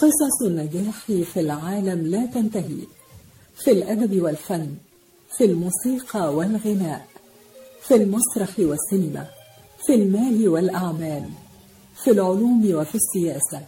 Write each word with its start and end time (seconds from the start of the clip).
قصص 0.00 0.42
النجاح 0.42 1.04
في 1.06 1.40
العالم 1.40 2.06
لا 2.06 2.26
تنتهي. 2.26 2.84
في 3.64 3.70
الأدب 3.70 4.22
والفن 4.22 4.74
في 5.36 5.44
الموسيقى 5.44 6.34
والغناء 6.34 7.06
في 7.82 7.94
المسرح 7.94 8.50
والسينما 8.58 9.26
في 9.86 9.94
المال 9.94 10.48
والأعمال 10.48 11.24
في 12.04 12.10
العلوم 12.10 12.74
وفي 12.74 12.94
السياسة. 12.94 13.66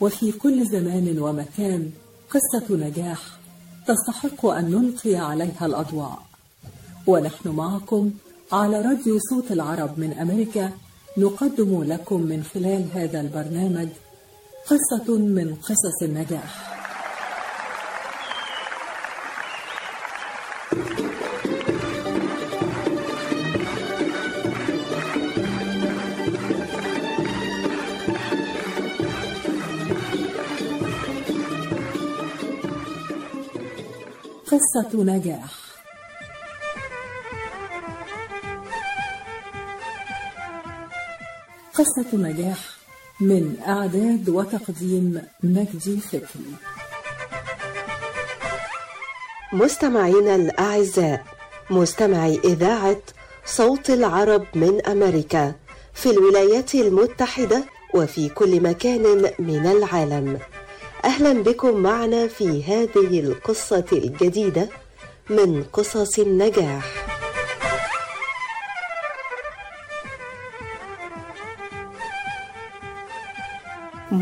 وفي 0.00 0.32
كل 0.32 0.66
زمان 0.66 1.18
ومكان 1.18 1.90
قصة 2.30 2.76
نجاح 2.76 3.20
تستحق 3.86 4.46
أن 4.46 4.70
نلقي 4.70 5.16
عليها 5.16 5.66
الأضواء. 5.66 6.22
ونحن 7.06 7.48
معكم 7.48 8.10
على 8.52 8.80
راديو 8.80 9.18
صوت 9.30 9.52
العرب 9.52 9.98
من 9.98 10.12
أمريكا 10.12 10.70
نقدم 11.18 11.82
لكم 11.82 12.20
من 12.22 12.44
خلال 12.54 12.86
هذا 12.94 13.20
البرنامج 13.20 13.88
قصة 14.66 15.18
من 15.18 15.54
قصص 15.54 16.02
النجاح. 16.02 16.74
قصة 34.46 35.04
نجاح. 35.04 35.64
قصة 41.74 42.16
نجاح. 42.16 42.83
من 43.20 43.56
إعداد 43.66 44.28
وتقديم 44.28 45.22
مجدي 45.42 46.00
فكري 46.00 46.54
مستمعينا 49.52 50.34
الأعزاء 50.34 51.24
مستمعي 51.70 52.40
إذاعة 52.44 53.00
صوت 53.46 53.90
العرب 53.90 54.44
من 54.54 54.86
أمريكا 54.86 55.54
في 55.94 56.10
الولايات 56.10 56.74
المتحدة 56.74 57.64
وفي 57.94 58.28
كل 58.28 58.60
مكان 58.60 59.32
من 59.38 59.66
العالم. 59.66 60.38
أهلا 61.04 61.32
بكم 61.42 61.76
معنا 61.76 62.28
في 62.28 62.64
هذه 62.64 63.20
القصة 63.20 63.84
الجديدة 63.92 64.68
من 65.30 65.64
قصص 65.72 66.18
النجاح. 66.18 67.03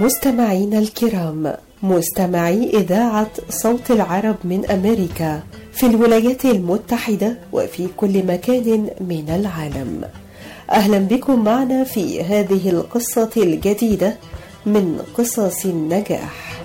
مستمعينا 0.02 0.78
الكرام 0.78 1.54
مستمعي 1.82 2.70
إذاعة 2.70 3.30
صوت 3.50 3.90
العرب 3.90 4.36
من 4.44 4.70
أمريكا 4.70 5.42
في 5.72 5.86
الولايات 5.86 6.44
المتحدة 6.44 7.38
وفي 7.52 7.88
كل 7.96 8.26
مكان 8.26 8.90
من 9.00 9.24
العالم. 9.28 10.04
أهلا 10.70 10.98
بكم 10.98 11.44
معنا 11.44 11.84
في 11.84 12.22
هذه 12.22 12.70
القصة 12.70 13.30
الجديدة 13.36 14.16
من 14.66 14.98
قصص 15.14 15.64
النجاح. 15.64 16.62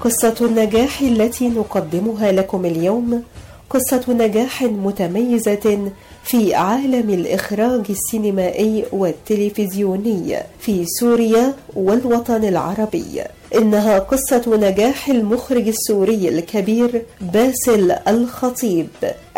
قصة 0.00 0.36
النجاح 0.40 1.00
التي 1.00 1.48
نقدمها 1.48 2.32
لكم 2.32 2.64
اليوم 2.64 3.22
قصة 3.74 4.04
نجاح 4.08 4.62
متميزة 4.62 5.90
في 6.24 6.54
عالم 6.54 7.10
الإخراج 7.10 7.82
السينمائي 7.90 8.84
والتلفزيوني 8.92 10.36
في 10.60 10.84
سوريا 10.86 11.54
والوطن 11.76 12.44
العربي. 12.44 13.22
إنها 13.54 13.98
قصة 13.98 14.42
نجاح 14.48 15.08
المخرج 15.08 15.68
السوري 15.68 16.28
الكبير 16.28 17.02
باسل 17.20 17.92
الخطيب 18.08 18.88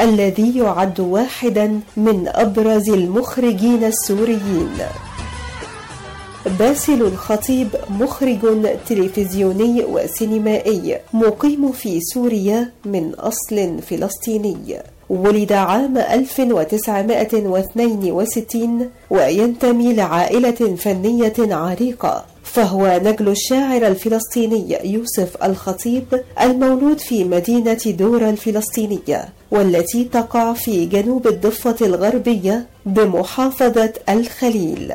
الذي 0.01 0.59
يعد 0.59 1.01
واحدا 1.01 1.81
من 1.97 2.29
أبرز 2.29 2.91
المخرجين 2.91 3.85
السوريين. 3.85 4.79
باسل 6.47 7.03
الخطيب 7.03 7.69
مخرج 7.91 8.39
تلفزيوني 8.89 9.85
وسينمائي 9.85 10.99
مقيم 11.13 11.73
في 11.73 12.01
سوريا 12.01 12.71
من 12.85 13.15
أصل 13.15 13.79
فلسطيني. 13.83 14.77
ولد 15.11 15.53
عام 15.53 15.99
1962 15.99 18.91
وينتمي 19.11 19.93
لعائلة 19.93 20.77
فنية 20.77 21.33
عريقة 21.39 22.25
فهو 22.43 23.01
نجل 23.05 23.29
الشاعر 23.29 23.87
الفلسطيني 23.87 24.79
يوسف 24.85 25.45
الخطيب 25.45 26.05
المولود 26.41 26.99
في 26.99 27.25
مدينة 27.25 27.79
دورا 27.87 28.31
الفلسطينية 28.31 29.29
والتي 29.51 30.05
تقع 30.05 30.53
في 30.53 30.87
جنوب 30.87 31.27
الضفة 31.27 31.77
الغربية 31.81 32.67
بمحافظة 32.87 33.93
الخليل. 34.09 34.93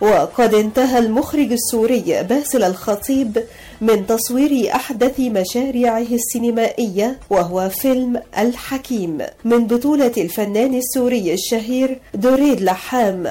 وقد 0.00 0.54
انتهى 0.54 0.98
المخرج 0.98 1.52
السوري 1.52 2.22
باسل 2.22 2.64
الخطيب 2.64 3.44
من 3.80 4.06
تصوير 4.06 4.74
أحدث 4.74 5.20
مشاريعه 5.20 6.06
السينمائية 6.12 7.18
وهو 7.30 7.68
فيلم 7.68 8.20
الحكيم 8.38 9.18
من 9.44 9.66
بطولة 9.66 10.12
الفنان 10.16 10.74
السوري 10.74 11.32
الشهير 11.32 11.98
دريد 12.14 12.60
لحام. 12.60 13.26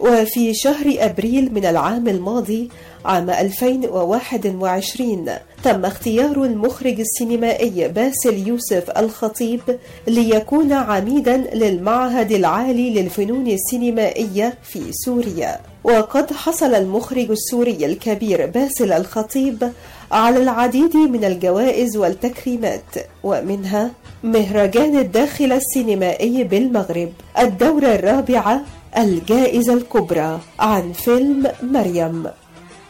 وفي 0.00 0.54
شهر 0.54 0.96
أبريل 0.98 1.54
من 1.54 1.64
العام 1.66 2.08
الماضي 2.08 2.70
عام 3.06 3.30
2021 3.30 5.28
تم 5.64 5.84
اختيار 5.84 6.44
المخرج 6.44 7.00
السينمائي 7.00 7.88
باسل 7.88 8.48
يوسف 8.48 8.90
الخطيب 8.90 9.60
ليكون 10.08 10.72
عميدا 10.72 11.36
للمعهد 11.36 12.32
العالي 12.32 12.90
للفنون 12.90 13.46
السينمائية 13.46 14.58
في 14.62 14.92
سوريا. 14.92 15.60
وقد 15.84 16.32
حصل 16.32 16.74
المخرج 16.74 17.30
السوري 17.30 17.86
الكبير 17.86 18.46
باسل 18.46 18.92
الخطيب 18.92 19.70
على 20.12 20.42
العديد 20.42 20.96
من 20.96 21.24
الجوائز 21.24 21.96
والتكريمات 21.96 22.94
ومنها 23.24 23.90
مهرجان 24.24 24.98
الداخل 24.98 25.52
السينمائي 25.52 26.44
بالمغرب 26.44 27.12
الدورة 27.38 27.86
الرابعة 27.86 28.60
الجائزة 28.98 29.74
الكبرى 29.74 30.40
عن 30.58 30.92
فيلم 30.92 31.52
مريم. 31.62 32.26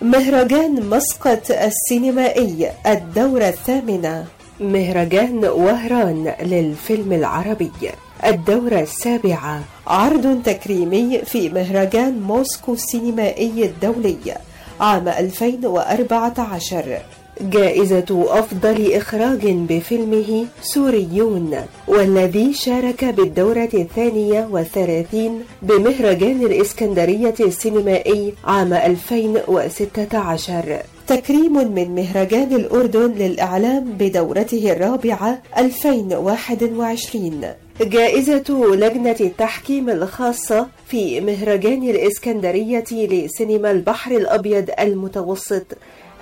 مهرجان 0.03 0.91
مسقط 0.91 1.51
السينمائي 1.51 2.71
الدورة 2.87 3.49
الثامنة. 3.49 4.25
مهرجان 4.61 5.45
وهران 5.45 6.35
للفيلم 6.43 7.13
العربي. 7.13 7.71
الدورة 8.27 8.81
السابعة. 8.81 9.61
عرض 9.87 10.43
تكريمي 10.45 11.19
في 11.19 11.49
مهرجان 11.49 12.21
موسكو 12.21 12.73
السينمائي 12.73 13.65
الدولي 13.65 14.19
عام 14.81 15.09
2014 15.09 16.99
جائزة 17.41 18.25
أفضل 18.29 18.93
إخراج 18.93 19.47
بفيلمه 19.47 20.47
سوريون 20.63 21.57
والذي 21.89 22.53
شارك 22.53 23.05
بالدورة 23.05 23.69
الثانية 23.75 24.49
والثلاثين 24.51 25.41
بمهرجان 25.63 26.47
الإسكندرية 26.47 27.35
السينمائي 27.41 28.35
عام 28.45 28.73
2016 28.75 30.83
تكريم 31.07 31.73
من 31.75 31.95
مهرجان 31.95 32.53
الأردن 32.55 33.13
للإعلام 33.13 33.85
بدورته 33.85 34.73
الرابعة 34.73 35.43
2021 35.59 37.41
جائزة 37.81 38.75
لجنة 38.75 39.17
التحكيم 39.21 39.91
الخاصة 39.91 40.67
في 40.87 41.21
مهرجان 41.21 41.83
الإسكندرية 41.91 42.85
لسينما 42.93 43.71
البحر 43.71 44.11
الأبيض 44.11 44.71
المتوسط 44.81 45.67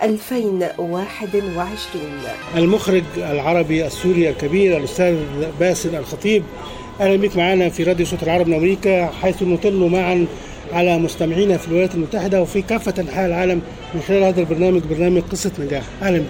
2021 0.03 2.03
المخرج 2.57 3.03
العربي 3.17 3.87
السوري 3.87 4.31
الكبير 4.31 4.77
الأستاذ 4.77 5.17
باسل 5.61 5.95
الخطيب 5.97 6.43
أهلا 7.01 7.17
بك 7.17 7.37
معنا 7.37 7.69
في 7.69 7.83
راديو 7.83 8.07
صوت 8.07 8.23
العرب 8.23 8.49
من 8.49 8.55
أمريكا 8.55 9.07
حيث 9.07 9.43
نطل 9.43 9.89
معا 9.93 10.27
على 10.73 10.99
مستمعينا 10.99 11.57
في 11.57 11.69
الولايات 11.69 11.95
المتحدة 11.95 12.43
وفي 12.43 12.63
كافة 12.63 12.95
أنحاء 12.99 13.27
العالم 13.27 13.61
من 13.95 14.01
خلال 14.09 14.23
هذا 14.23 14.41
البرنامج 14.41 14.83
برنامج 14.83 15.23
قصة 15.23 15.51
نجاح. 15.59 15.83
أهلا 16.03 16.19
بك. 16.19 16.25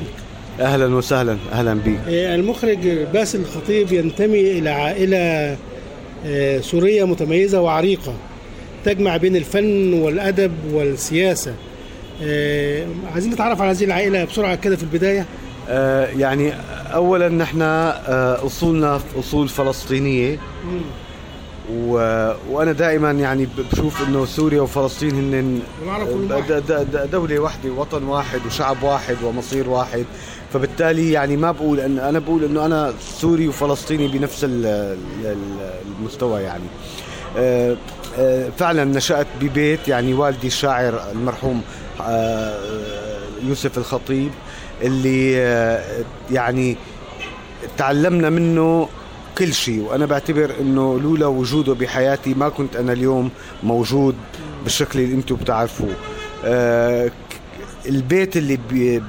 أهلا 0.60 0.94
وسهلا. 0.94 1.37
أهلا 1.52 1.75
بك 1.75 1.99
المخرج 2.08 2.78
باسل 3.12 3.40
الخطيب 3.40 3.93
ينتمي 3.93 4.40
إلى 4.40 4.70
عائلة 4.70 5.56
سورية 6.60 7.05
متميزة 7.05 7.60
وعريقة 7.60 8.14
تجمع 8.84 9.17
بين 9.17 9.37
الفن 9.37 9.93
والأدب 9.93 10.52
والسياسة. 10.72 11.55
عايزين 13.12 13.32
نتعرف 13.32 13.61
على 13.61 13.70
هذه 13.70 13.84
العائلة 13.84 14.25
بسرعة 14.25 14.55
كده 14.55 14.76
في 14.76 14.82
البداية. 14.82 15.26
آه 15.69 16.06
يعني 16.06 16.52
اولا 16.94 17.28
نحن 17.28 17.62
آه 17.62 18.46
أصولنا 18.46 19.00
أصول 19.19 19.49
فلسطينية. 19.49 20.38
و... 21.72 21.93
وأنا 22.50 22.72
دائما 22.72 23.11
يعني 23.11 23.49
بشوف 23.72 24.08
إنه 24.08 24.25
سوريا 24.25 24.61
وفلسطين 24.61 25.11
هن 25.11 25.61
دولة 27.12 27.38
واحدة 27.38 27.70
وطن 27.70 28.02
واحد 28.02 28.40
وشعب 28.46 28.82
واحد 28.82 29.17
ومصير 29.25 29.69
واحد. 29.69 30.05
فبالتالي 30.52 31.12
يعني 31.12 31.37
ما 31.37 31.52
بقول 31.52 31.81
إن 31.81 31.99
أنا 31.99 32.19
بقول 32.19 32.44
إنه 32.44 32.67
أنا 32.67 32.94
سوري 33.00 33.49
وفلسطيني 33.49 34.08
بنفس 34.08 34.46
المستوى 36.00 36.43
يعني. 36.43 36.64
آه 37.38 37.76
فعلا 38.58 38.84
نشأت 38.84 39.26
ببيت 39.40 39.88
يعني 39.88 40.14
والدي 40.14 40.46
الشاعر 40.46 41.02
المرحوم 41.12 41.62
يوسف 43.49 43.79
الخطيب 43.79 44.31
اللي 44.82 45.32
يعني 46.31 46.76
تعلمنا 47.76 48.31
منه 48.31 48.88
كل 49.38 49.55
شيء. 49.55 49.81
وأنا 49.81 50.06
بعتبر 50.06 50.50
إنه 50.61 51.00
لولا 51.00 51.26
وجوده 51.26 51.75
بحياتي 51.75 52.35
ما 52.35 52.49
كنت 52.49 52.76
أنا 52.76 52.93
اليوم 52.93 53.31
موجود 53.62 54.14
بالشكل 54.64 55.00
اللي 55.00 55.14
أنتم 55.14 55.37
بتعرفوه. 55.37 55.94
البيت 57.87 58.37
اللي 58.37 58.58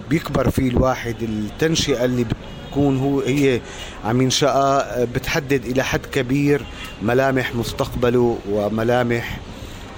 بيكبر 0.09 0.49
فيه 0.49 0.69
الواحد 0.69 1.15
التنشئة 1.21 2.05
اللي 2.05 2.25
بتكون 2.69 2.97
هو 2.97 3.19
هي 3.19 3.61
عم 4.05 4.21
ينشأها 4.21 5.05
بتحدد 5.05 5.65
إلى 5.65 5.83
حد 5.83 6.05
كبير 6.11 6.65
ملامح 7.01 7.55
مستقبله 7.55 8.37
وملامح 8.51 9.39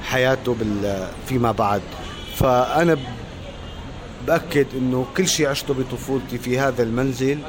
حياته 0.03 0.55
فيما 1.27 1.51
بعد. 1.51 1.81
فأنا 2.39 2.97
بأكد 4.27 4.65
أنه 4.77 5.05
كل 5.17 5.27
شيء 5.27 5.47
عشته 5.47 5.73
بطفولتي 5.73 6.37
في 6.37 6.59
هذا 6.59 6.83
المنزل 6.83 7.39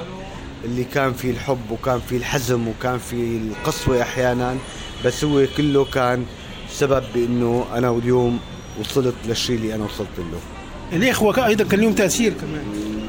اللي 0.65 0.85
كان 0.85 1.13
فيه 1.13 1.31
الحب 1.31 1.71
وكان 1.71 2.01
فيه 2.09 2.17
الحزم 2.17 2.69
وكان 2.69 2.99
فيه 2.99 3.39
القسوة 3.39 4.03
أحيانا 4.03 4.57
بس 5.05 5.25
هو 5.25 5.47
كله 5.57 5.85
كان 5.85 6.25
سبب 6.71 7.05
بأنه 7.15 7.65
أنا 7.75 7.91
اليوم 7.91 8.39
وصلت 8.81 9.15
للشيء 9.27 9.57
اللي 9.57 9.75
أنا 9.75 9.85
وصلت 9.85 10.09
له. 10.19 10.39
الإخوة 10.93 11.47
أيضا 11.47 11.65
كان 11.65 11.81
لهم 11.81 11.93
تأثير 11.93 12.33
كمان. 12.33 12.65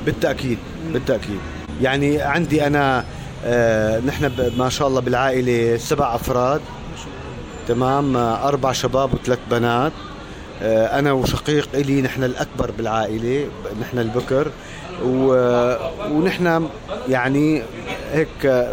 بالتأكيد 0.05 0.57
بالتأكيد. 0.93 1.39
يعني 1.81 2.21
عندي 2.21 2.67
أنا 2.67 3.05
آه 3.45 3.99
نحن 3.99 4.51
ما 4.57 4.69
شاء 4.69 4.87
الله 4.87 5.01
بالعائلة 5.01 5.77
سبع 5.77 6.15
أفراد 6.15 6.61
تمام 7.67 8.17
أربع 8.17 8.71
شباب 8.71 9.13
وثلاث 9.13 9.39
بنات. 9.51 9.91
أنا 10.61 11.11
وشقيق 11.11 11.69
إلي 11.73 12.01
نحن 12.01 12.23
الأكبر 12.23 12.71
بالعائلة 12.71 13.47
نحن 13.81 13.99
البكر 13.99 14.51
و... 15.03 15.33
ونحن 16.11 16.67
يعني 17.09 17.63
هيك 18.13 18.67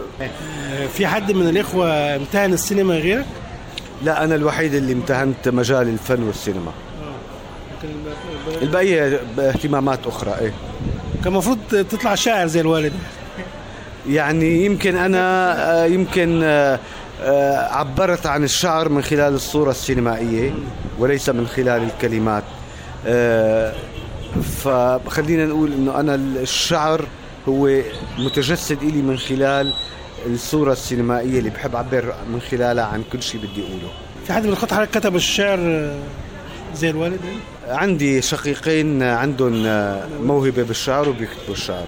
في 0.92 1.06
حد 1.06 1.32
من 1.32 1.48
الإخوة 1.48 2.16
امتهن 2.16 2.52
السينما 2.52 2.94
غيرك؟ 2.94 3.26
لا 4.04 4.24
أنا 4.24 4.34
الوحيد 4.34 4.74
اللي 4.74 4.92
امتهنت 4.92 5.48
مجال 5.48 5.88
الفن 5.88 6.22
والسينما. 6.22 6.72
البقيه 8.62 9.20
باهتمامات 9.36 10.06
أخرى 10.06 10.34
إيه. 10.40 10.52
كان 11.24 11.32
المفروض 11.32 11.58
تطلع 11.70 12.14
شاعر 12.14 12.46
زي 12.46 12.60
الوالد. 12.60 12.92
يعني 14.08 14.64
يمكن 14.64 14.96
أنا 14.96 15.86
يمكن 15.86 16.40
عبرت 17.70 18.26
عن 18.26 18.44
الشعر 18.44 18.88
من 18.88 19.02
خلال 19.02 19.34
الصورة 19.34 19.70
السينمائية 19.70 20.54
وليس 20.98 21.28
من 21.28 21.46
خلال 21.46 21.82
الكلمات. 21.82 22.44
فخلينا 24.62 25.46
نقول 25.46 25.72
إنه 25.72 26.00
أنا 26.00 26.14
الشعر 26.14 27.06
هو 27.48 27.80
متجسد 28.18 28.82
إلي 28.82 29.02
من 29.02 29.18
خلال 29.18 29.72
الصورة 30.26 30.72
السينمائية 30.72 31.38
اللي 31.38 31.50
بحب 31.50 31.74
أعبر 31.74 32.14
من 32.32 32.40
خلالها 32.50 32.84
عن 32.84 33.02
كل 33.12 33.22
شيء 33.22 33.40
بدي 33.40 33.62
أقوله. 33.62 33.92
في 34.26 34.32
حد 34.32 34.46
من 34.46 34.52
الخط 34.52 34.72
حضرتك 34.72 34.90
كتب 34.98 35.16
الشعر 35.16 35.90
زي 36.74 36.90
الوالد؟ 36.90 37.20
عندي 37.68 38.22
شقيقين 38.22 39.02
عندهم 39.02 39.52
موهبة 40.22 40.62
بالشعر 40.62 41.08
وبيكتبوا 41.08 41.54
الشعر. 41.54 41.86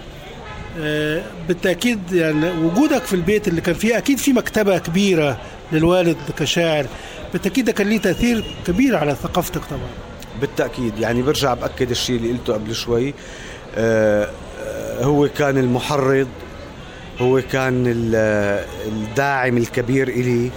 بالتأكيد 1.47 2.11
يعني 2.11 2.51
وجودك 2.51 3.03
في 3.03 3.13
البيت 3.13 3.47
اللي 3.47 3.61
كان 3.61 3.75
فيه 3.75 3.97
أكيد 3.97 4.17
في 4.17 4.33
مكتبة 4.33 4.77
كبيرة 4.77 5.37
للوالد 5.71 6.17
كشاعر. 6.39 6.85
بالتأكيد 7.33 7.65
ده 7.65 7.71
كان 7.71 7.87
ليه 7.89 7.99
تأثير 7.99 8.43
كبير 8.67 8.95
على 8.95 9.15
ثقافتك 9.15 9.61
طبعا. 9.65 9.89
بالتأكيد. 10.41 10.99
يعني 10.99 11.21
برجع 11.21 11.53
بأكد 11.53 11.89
الشيء 11.89 12.15
اللي 12.15 12.29
قلته 12.29 12.53
قبل 12.53 12.75
شوي. 12.75 13.13
هو 15.01 15.27
كان 15.37 15.57
المحرض 15.57 16.27
هو 17.19 17.41
كان 17.51 17.83
الداعم 18.85 19.57
الكبير 19.57 20.07
إلي. 20.07 20.51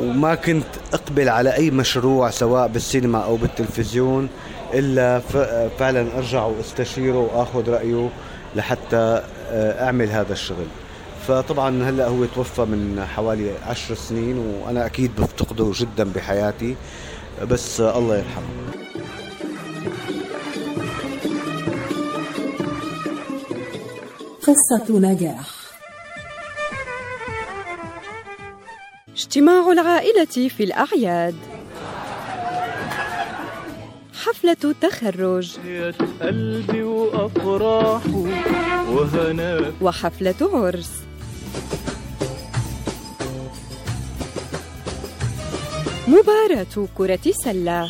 وما 0.00 0.34
كنت 0.34 0.66
أقبل 0.92 1.28
على 1.28 1.56
أي 1.56 1.70
مشروع 1.70 2.30
سواء 2.30 2.68
بالسينما 2.68 3.18
أو 3.24 3.36
بالتلفزيون. 3.36 4.28
إلا 4.74 5.18
فعلا 5.78 6.18
أرجع 6.18 6.44
وأستشيره 6.44 7.18
وآخذ 7.18 7.70
رأيه 7.70 8.10
لحتى 8.56 9.22
أعمل 9.52 10.08
هذا 10.08 10.32
الشغل. 10.32 10.66
فطبعا 11.28 11.90
هلأ 11.90 12.06
هو 12.06 12.24
توفى 12.24 12.62
من 12.62 13.06
حوالي 13.16 13.52
عشر 13.66 13.94
سنين 13.94 14.38
وأنا 14.38 14.86
أكيد 14.86 15.10
بفتقده 15.16 15.72
جدا 15.74 16.04
بحياتي 16.04 16.76
بس 17.42 17.80
الله 17.80 18.16
يرحمه. 18.16 18.44
قصة 24.42 24.98
نجاح. 24.98 25.50
اجتماع 29.14 29.72
العائلة 29.72 30.48
في 30.48 30.64
الأعياد. 30.64 31.53
حفلة 34.22 34.74
تخرج. 34.80 35.58
قلبي 36.22 36.82
وأفراحه 36.82 38.16
وهناء. 38.88 39.72
وحفلة 39.82 40.34
عرس 40.42 40.90
مباراة 46.08 46.88
كرة 46.98 47.32
سلة. 47.44 47.88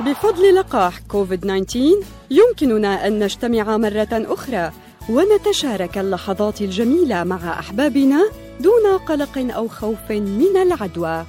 بفضل 0.00 0.54
لقاح 0.54 0.98
كوفيد 0.98 1.40
19 1.40 2.02
يمكننا 2.30 3.06
أن 3.06 3.18
نجتمع 3.18 3.76
مرة 3.76 4.08
أخرى 4.12 4.72
ونتشارك 5.10 5.98
اللحظات 5.98 6.60
الجميلة 6.60 7.24
مع 7.24 7.58
أحبابنا 7.58 8.30
دون 8.60 8.98
قلق 9.06 9.38
أو 9.38 9.68
خوف 9.68 10.10
من 10.10 10.56
العدوى. 10.56 11.24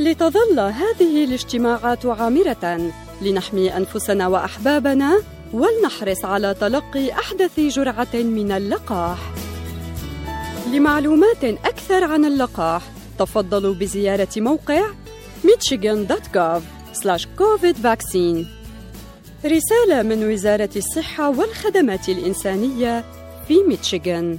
لتظل 0.00 0.60
هذه 0.60 1.24
الاجتماعات 1.24 2.06
عامرة. 2.06 2.90
لنحمي 3.22 3.76
أنفسنا 3.76 4.28
وأحبابنا 4.28 5.22
ولنحرص 5.52 6.24
على 6.24 6.54
تلقي 6.54 7.12
أحدث 7.12 7.60
جرعة 7.60 8.14
من 8.14 8.52
اللقاح. 8.52 9.18
لمعلومات 10.72 11.44
أكثر 11.44 12.04
عن 12.04 12.24
اللقاح 12.24 12.82
تفضلوا 13.18 13.74
بزيارة 13.74 14.28
موقع 14.36 14.82
michigan.gov 15.44 16.62
covid 17.38 17.76
vaccine. 17.82 18.46
رسالة 19.44 20.02
من 20.02 20.32
وزارة 20.32 20.70
الصحة 20.76 21.30
والخدمات 21.30 22.08
الإنسانية 22.08 23.04
في 23.48 23.62
ميتشيغان 23.62 24.38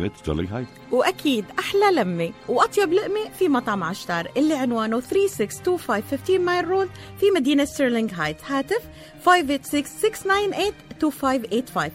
مدينة 0.00 0.16
ستيرلينغ 0.16 0.56
هايت 0.56 0.66
وأكيد 0.92 1.44
أحلى 1.58 1.90
لمة 1.92 2.30
وأطيب 2.48 2.92
لقمة 2.92 3.30
في 3.38 3.48
مطعم 3.48 3.84
عشتار 3.84 4.28
اللي 4.36 4.54
عنوانه 4.54 5.00
3625 5.00 6.40
Mile 6.40 6.68
Road 6.68 6.88
في 7.20 7.26
مدينة 7.36 7.64
ستيرلينغ 7.64 8.10
هايت 8.14 8.44
هاتف 8.44 8.82
586-698-2585 9.26 11.90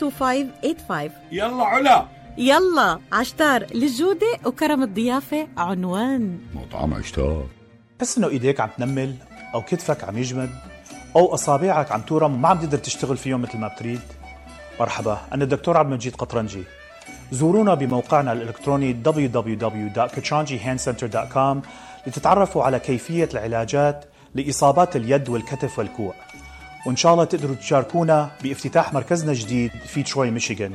586-698-2585 0.00 1.10
يلا 1.32 1.64
علا. 1.64 2.06
يلا 2.38 2.98
عشتار 3.12 3.66
للجودة 3.74 4.26
وكرم 4.46 4.82
الضيافة 4.82 5.48
عنوان. 5.56 6.38
مطعم 6.54 6.94
عشتار. 6.94 7.46
بس 8.00 8.18
إنه 8.18 8.28
إيديك 8.28 8.60
عم 8.60 8.68
تنمل 8.78 9.14
أو 9.54 9.62
كتفك 9.62 10.04
عم 10.04 10.18
يجمد 10.18 10.50
أو 11.16 11.34
أصابعك 11.34 11.92
عم 11.92 12.00
تورم 12.00 12.34
وما 12.34 12.48
عم 12.48 12.58
تقدر 12.58 12.78
تشتغل 12.78 13.16
فيهم 13.16 13.42
مثل 13.42 13.58
ما 13.58 13.68
بتريد؟ 13.68 14.00
مرحبا 14.80 15.18
أنا 15.34 15.44
الدكتور 15.44 15.76
عبد 15.76 15.90
المجيد 15.90 16.16
قطرنجي. 16.16 16.62
زورونا 17.32 17.74
بموقعنا 17.74 18.32
الإلكتروني 18.32 19.02
www.kachanjihandcenter.com 19.06 21.56
لتتعرفوا 22.06 22.64
على 22.64 22.78
كيفية 22.78 23.28
العلاجات 23.34 24.04
لإصابات 24.34 24.96
اليد 24.96 25.28
والكتف 25.28 25.78
والكوع. 25.78 26.14
وإن 26.86 26.96
شاء 26.96 27.12
الله 27.12 27.24
تقدروا 27.24 27.56
تشاركونا 27.56 28.30
بافتتاح 28.42 28.92
مركزنا 28.92 29.32
الجديد 29.32 29.70
في 29.86 30.02
تروي 30.02 30.30
ميشيغان. 30.30 30.74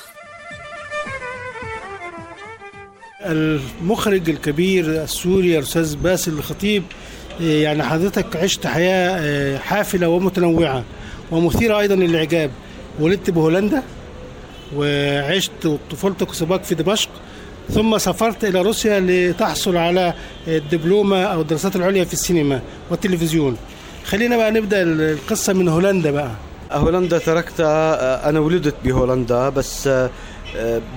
المخرج 3.25 4.29
الكبير 4.29 5.03
السوري 5.03 5.57
الأستاذ 5.57 5.95
باسل 5.95 6.31
الخطيب 6.31 6.83
يعني 7.39 7.83
حضرتك 7.83 8.35
عشت 8.35 8.67
حياة 8.67 9.57
حافلة 9.57 10.09
ومتنوعة 10.09 10.83
ومثيرة 11.31 11.79
أيضا 11.79 11.95
للإعجاب. 11.95 12.51
ولدت 12.99 13.29
بهولندا 13.29 13.83
وعشت 14.75 15.77
طفولتك 15.91 16.29
وسباك 16.29 16.63
في 16.63 16.75
دمشق 16.75 17.09
ثم 17.69 17.97
سافرت 17.97 18.43
إلى 18.45 18.61
روسيا 18.61 18.99
لتحصل 18.99 19.77
على 19.77 20.13
الدبلومة 20.47 21.23
أو 21.23 21.41
الدراسات 21.41 21.75
العليا 21.75 22.03
في 22.03 22.13
السينما 22.13 22.61
والتلفزيون. 22.89 23.57
خلينا 24.05 24.37
بقى 24.37 24.51
نبدأ 24.51 24.81
القصة 24.83 25.53
من 25.53 25.67
هولندا 25.67 26.11
بقى. 26.11 26.31
هولندا 26.71 27.17
تركتها 27.17 28.29
أنا 28.29 28.39
ولدت 28.39 28.75
بهولندا 28.85 29.49
بس 29.49 29.89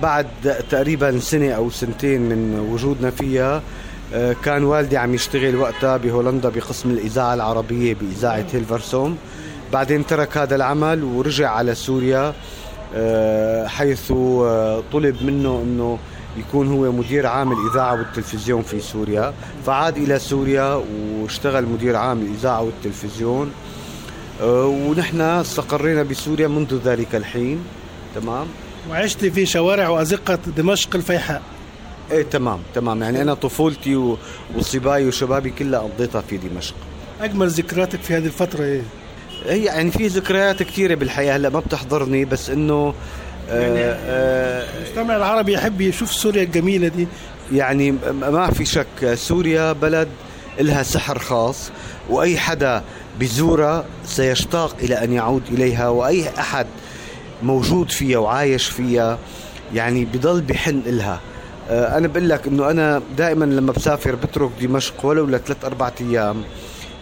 بعد 0.01 0.27
تقريبا 0.69 1.19
سنة 1.19 1.51
أو 1.51 1.69
سنتين 1.69 2.21
من 2.21 2.59
وجودنا 2.71 3.11
فيها 3.11 3.61
كان 4.43 4.63
والدي 4.63 4.97
عم 4.97 5.13
يشتغل 5.13 5.55
وقتها 5.55 5.97
بهولندا 5.97 6.49
بقسم 6.49 6.89
الإذاعة 6.89 7.33
العربية 7.33 7.93
بإذاعة 7.93 8.45
هيلفرسوم. 8.53 9.17
بعدين 9.73 10.05
ترك 10.05 10.37
هذا 10.37 10.55
العمل 10.55 11.03
ورجع 11.03 11.49
على 11.49 11.75
سوريا 11.75 12.33
حيث 13.67 14.07
طلب 14.93 15.15
منه 15.21 15.61
أنه 15.63 15.97
يكون 16.37 16.67
هو 16.67 16.91
مدير 16.91 17.27
عام 17.27 17.51
الإذاعة 17.51 17.93
والتلفزيون 17.93 18.61
في 18.61 18.79
سوريا. 18.79 19.33
فعاد 19.65 19.97
إلى 19.97 20.19
سوريا 20.19 20.83
واشتغل 21.21 21.65
مدير 21.65 21.95
عام 21.95 22.21
الإذاعة 22.21 22.61
والتلفزيون. 22.61 23.51
ونحن 24.43 25.21
استقرينا 25.21 26.03
بسوريا 26.03 26.47
منذ 26.47 26.79
ذلك 26.85 27.15
الحين. 27.15 27.59
تمام؟ 28.15 28.47
وعشت 28.89 29.25
في 29.25 29.45
شوارع 29.45 29.89
وأزقة 29.89 30.39
دمشق 30.57 30.95
الفيحاء. 30.95 31.41
إيه 32.11 32.23
تمام 32.23 32.59
تمام. 32.75 33.03
يعني 33.03 33.21
أنا 33.21 33.33
طفولتي 33.33 34.15
وصباي 34.55 35.07
وشبابي 35.07 35.49
كلها 35.49 35.79
قضيتها 35.79 36.21
في 36.21 36.37
دمشق. 36.37 36.75
أجمل 37.21 37.47
ذكرياتك 37.49 38.01
في 38.01 38.13
هذه 38.17 38.25
الفترة 38.25 38.63
إيه؟ 38.63 38.81
هي 39.45 39.63
يعني 39.63 39.91
في 39.91 40.07
ذكريات 40.07 40.63
كثيرة 40.63 40.95
بالحياة 40.95 41.35
هلأ 41.37 41.49
ما 41.49 41.59
بتحضرني 41.59 42.25
بس 42.25 42.49
إنه 42.49 42.93
المجتمع 43.49 45.15
العربي 45.15 45.53
يحب 45.53 45.81
يشوف 45.81 46.13
سوريا 46.13 46.43
الجميلة 46.43 46.87
دي. 46.87 47.07
يعني 47.53 47.91
ما 48.11 48.51
في 48.51 48.65
شك 48.65 49.13
سوريا 49.13 49.71
بلد 49.71 50.07
لها 50.59 50.83
سحر 50.83 51.19
خاص 51.19 51.71
وأي 52.09 52.37
حدا 52.37 52.83
بزورها 53.19 53.85
سيشتاق 54.05 54.75
إلى 54.81 55.03
أن 55.03 55.13
يعود 55.13 55.41
إليها 55.51 55.89
وأي 55.89 56.29
أحد 56.39 56.67
موجود 57.45 57.91
فيها 57.91 58.17
وعايش 58.17 58.67
فيها 58.67 59.17
يعني 59.73 60.05
بضل 60.05 60.41
بحن 60.41 60.81
إلها. 60.85 61.19
أنا 61.69 62.07
بقول 62.07 62.29
لك 62.29 62.47
إنه 62.47 62.71
أنا 62.71 63.01
دائما 63.17 63.45
لما 63.45 63.71
بسافر 63.71 64.15
بترك 64.15 64.49
دمشق 64.61 65.05
ولو 65.05 65.25
لثلاث 65.25 65.65
أربعة 65.65 65.93
أيام. 66.01 66.43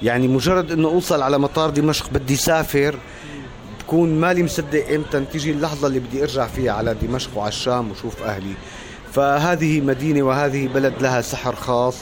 يعني 0.03 0.27
مجرد 0.27 0.71
إنه 0.71 0.87
أوصل 0.87 1.21
على 1.21 1.37
مطار 1.37 1.69
دمشق 1.69 2.09
بدي 2.09 2.35
سافر 2.35 2.95
بكون 3.79 4.19
مالي 4.19 4.43
مصدق 4.43 4.93
إمتى؟ 4.93 5.25
تيجي 5.31 5.51
اللحظة 5.51 5.87
اللي 5.87 5.99
بدي 5.99 6.23
أرجع 6.23 6.47
فيها 6.47 6.71
على 6.71 6.95
دمشق 7.01 7.37
وعلى 7.37 7.49
الشام 7.49 7.91
وشوف 7.91 8.23
أهلي. 8.23 8.53
فهذه 9.13 9.81
مدينة 9.81 10.21
وهذه 10.21 10.67
بلد 10.67 10.93
لها 11.01 11.21
سحر 11.21 11.55
خاص 11.55 11.95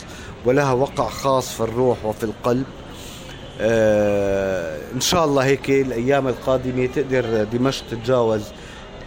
ولها 0.46 0.72
وقع 0.72 1.10
خاص 1.10 1.54
في 1.54 1.60
الروح 1.60 2.06
وفي 2.06 2.24
القلب. 2.24 2.66
آه 2.66 2.81
إن 3.60 5.02
شاء 5.02 5.26
الله 5.26 5.44
هيك 5.44 5.70
الأيام 5.70 6.28
القادمة 6.28 6.86
تقدر 6.86 7.44
دمشق 7.44 7.84
تتجاوز 7.92 8.42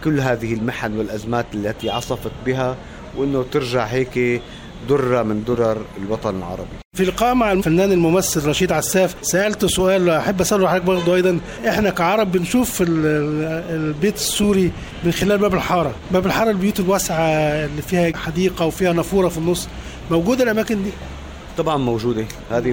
كل 0.03 0.19
هذه 0.19 0.53
المحن 0.53 0.97
والأزمات 0.97 1.45
التي 1.53 1.89
عصفت 1.89 2.31
بها 2.45 2.75
وإنه 3.17 3.45
ترجع 3.51 3.83
هيك 3.85 4.41
درة 4.89 5.23
من 5.23 5.43
درر 5.43 5.77
الوطن 5.97 6.37
العربي. 6.37 6.67
في 6.97 7.05
لقاء 7.05 7.33
مع 7.35 7.51
الفنان 7.51 7.91
الممثل 7.91 8.47
رشيد 8.49 8.71
عساف 8.71 9.15
سألته 9.21 9.67
سؤال 9.67 10.09
أحب 10.09 10.41
أسأله 10.41 10.67
حضرتك 10.67 10.85
برضه 10.85 11.15
أيضا 11.15 11.39
إحنا 11.67 11.89
كعرب 11.89 12.31
بنشوف 12.31 12.83
البيت 12.87 14.15
السوري 14.15 14.71
من 15.03 15.11
خلال 15.11 15.37
باب 15.37 15.53
الحارة. 15.53 15.93
باب 16.11 16.25
الحارة 16.25 16.49
البيوت 16.51 16.79
الواسعة 16.79 17.19
اللي 17.65 17.81
فيها 17.81 18.17
حديقة 18.17 18.65
وفيها 18.65 18.93
نافورة 18.93 19.27
في 19.27 19.37
النص 19.37 19.67
موجودة 20.11 20.43
الأماكن 20.43 20.83
دي؟ 20.83 20.89
طبعا 21.57 21.77
موجودة 21.77 22.25
هذه 22.51 22.71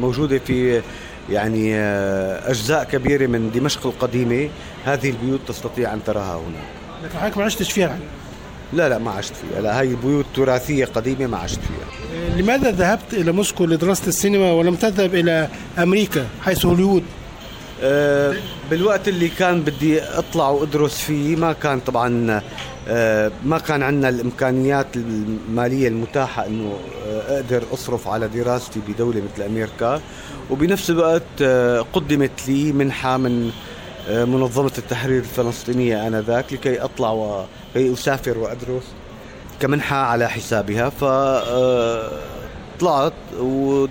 موجودة 0.00 0.38
في 0.38 0.82
يعني 1.30 1.74
آه، 1.74 2.50
أجزاء 2.50 2.84
كبيرة 2.84 3.26
من 3.26 3.50
دمشق 3.54 3.86
القديمة. 3.86 4.48
هذه 4.84 5.10
البيوت 5.10 5.40
تستطيع 5.48 5.94
أن 5.94 6.04
تراها 6.04 6.36
هنا. 6.36 7.04
لكن 7.04 7.18
حضرتك 7.18 7.38
ما 7.38 7.44
عشتش 7.44 7.72
فيها. 7.72 7.98
لا 8.72 8.88
لا 8.88 8.98
ما 8.98 9.10
عشت 9.10 9.32
فيها. 9.36 9.60
لا 9.60 9.80
هاي 9.80 9.96
بيوت 10.04 10.26
تراثية 10.34 10.84
قديمة 10.84 11.26
ما 11.26 11.38
عشت 11.38 11.60
فيها. 11.60 12.36
لماذا 12.36 12.70
ذهبت 12.70 13.12
إلى 13.14 13.32
موسكو 13.32 13.64
لدراسة 13.64 14.06
السينما 14.06 14.52
ولم 14.52 14.74
تذهب 14.74 15.14
إلى 15.14 15.48
أمريكا 15.78 16.26
حيث 16.44 16.66
هوليوود 16.66 17.02
بالوقت 18.70 19.08
اللي 19.08 19.28
كان 19.28 19.60
بدي 19.62 20.02
اطلع 20.02 20.48
وادرس 20.48 20.98
فيه 21.00 21.36
ما 21.36 21.52
كان 21.52 21.80
طبعا 21.80 22.40
آه، 22.88 23.30
ما 23.44 23.58
كان 23.58 23.82
عندنا 23.82 24.08
الإمكانيات 24.08 24.96
المالية 24.96 25.88
المتاحة 25.88 26.46
إنه 26.46 26.76
آه، 27.06 27.36
أقدر 27.36 27.62
أصرف 27.74 28.08
على 28.08 28.28
دراستي 28.28 28.80
بدولة 28.88 29.22
مثل 29.34 29.42
أمريكا. 29.42 30.00
وبنفس 30.50 30.90
الوقت 30.90 31.22
آه، 31.42 31.80
قدمت 31.92 32.48
لي 32.48 32.72
منحة 32.72 33.16
من 33.16 33.50
آه، 34.08 34.24
منظمة 34.24 34.72
التحرير 34.78 35.18
الفلسطينية 35.18 36.06
آنذاك 36.06 36.52
لكي 36.52 36.80
أطلع 36.80 37.10
وكي 37.10 37.92
أسافر 37.92 38.38
وأدرس 38.38 38.82
كمنحة 39.60 39.96
على 39.96 40.28
حسابها. 40.28 40.88
ف 40.88 41.04
آه، 41.04 42.10
طلعت 42.82 43.12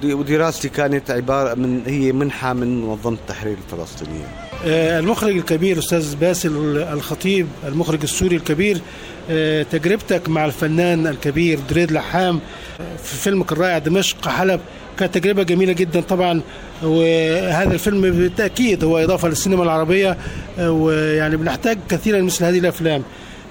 ودراستي 0.04 0.70
كانت 0.70 1.12
عبارة 1.12 1.54
من 1.54 1.82
هي 1.88 2.12
منحة 2.12 2.54
من 2.54 2.82
منظمة 2.82 3.16
التحرير 3.16 3.58
الفلسطينية. 3.58 4.26
آه، 4.66 5.00
المخرج 5.00 5.38
الكبير 5.38 5.80
أستاذ 5.80 6.16
باسل 6.16 6.78
الخطيب 6.78 7.48
المخرج 7.68 8.00
السوري 8.04 8.36
الكبير 8.36 8.82
آه، 9.30 9.64
تجربتك 9.64 10.30
مع 10.30 10.46
الفنان 10.46 11.08
الكبير 11.08 11.60
دريد 11.70 11.92
لحام 11.92 12.40
آه، 12.82 12.96
في 13.04 13.16
فيلمك 13.16 13.52
الرائع 13.52 13.78
دمشق 13.78 14.28
حلب 14.28 14.60
كانت 15.00 15.18
تجربة 15.18 15.44
جميلة 15.44 15.74
جدا 15.74 16.02
طبعا 16.02 16.42
وهذا 16.84 17.74
الفيلم 17.74 18.02
بالتأكيد 18.02 18.84
هو 18.84 18.98
إضافة 18.98 19.28
للسينما 19.28 19.64
العربية 19.64 20.18
ويعني 20.60 21.38
بنحتاج 21.38 21.78
كثيرا 21.90 22.22
مثل 22.22 22.46
هذه 22.46 22.60
الأفلام. 22.60 23.04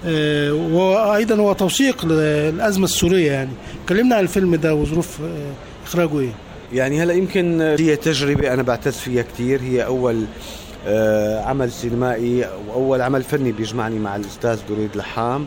آه، 0.07 0.53
وأيضا 0.53 1.35
هو 1.37 1.53
توثيق 1.53 2.05
للأزمة 2.07 2.85
السورية 2.85 3.33
يعني. 3.33 3.51
كلمنا 3.89 4.17
عن 4.17 4.23
الفيلم 4.23 4.55
ده 4.55 4.75
وظروف 4.75 5.21
آه، 5.23 5.53
إخراجه 5.87 6.21
إيه؟ 6.21 6.33
يعني 6.73 7.03
هلا 7.03 7.13
يمكن 7.15 7.61
هي 7.61 7.97
تجربة 7.97 8.53
أنا 8.53 8.63
بعتز 8.63 8.97
فيها 8.97 9.23
كثير 9.23 9.61
هي 9.63 9.85
أول 9.85 10.25
آه، 10.87 11.45
عمل 11.45 11.73
سينمائي 11.73 12.49
وأول 12.69 13.01
عمل 13.01 13.23
فني 13.23 13.53
بيجمعني 13.53 13.99
مع 13.99 14.17
الأستاذ 14.17 14.59
دريد 14.69 14.97
لحام. 14.97 15.47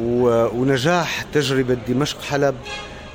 ونجاح 0.00 1.22
تجربة 1.34 1.76
دمشق 1.88 2.22
حلب 2.22 2.54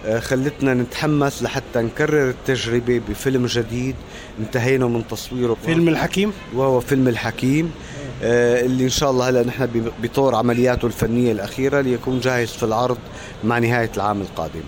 آه، 0.06 0.20
خلتنا 0.20 0.74
نتحمس 0.74 1.44
لحتى 1.44 1.80
نكرر 1.82 2.30
التجربة 2.30 3.02
بفيلم 3.10 3.46
جديد. 3.46 3.96
انتهينا 4.40 4.88
من 4.88 5.08
تصويره. 5.08 5.58
فيلم 5.66 5.88
الحكيم؟ 5.90 6.34
وهو 6.54 6.80
فيلم 6.80 7.08
الحكيم. 7.08 7.66
آه، 7.66 7.89
اللي 8.22 8.84
إن 8.84 8.90
شاء 8.90 9.12
الله 9.12 9.30
هلا 9.30 9.44
نحن 9.44 9.92
بطور 10.04 10.36
عملياته 10.36 10.86
الفنية 10.86 11.32
الأخيرة 11.32 11.82
ليكون 11.82 12.20
جاهز 12.20 12.48
في 12.48 12.64
العرض 12.64 12.98
مع 13.44 13.60
نهاية 13.60 13.92
العام 13.98 14.22
القادم. 14.22 14.62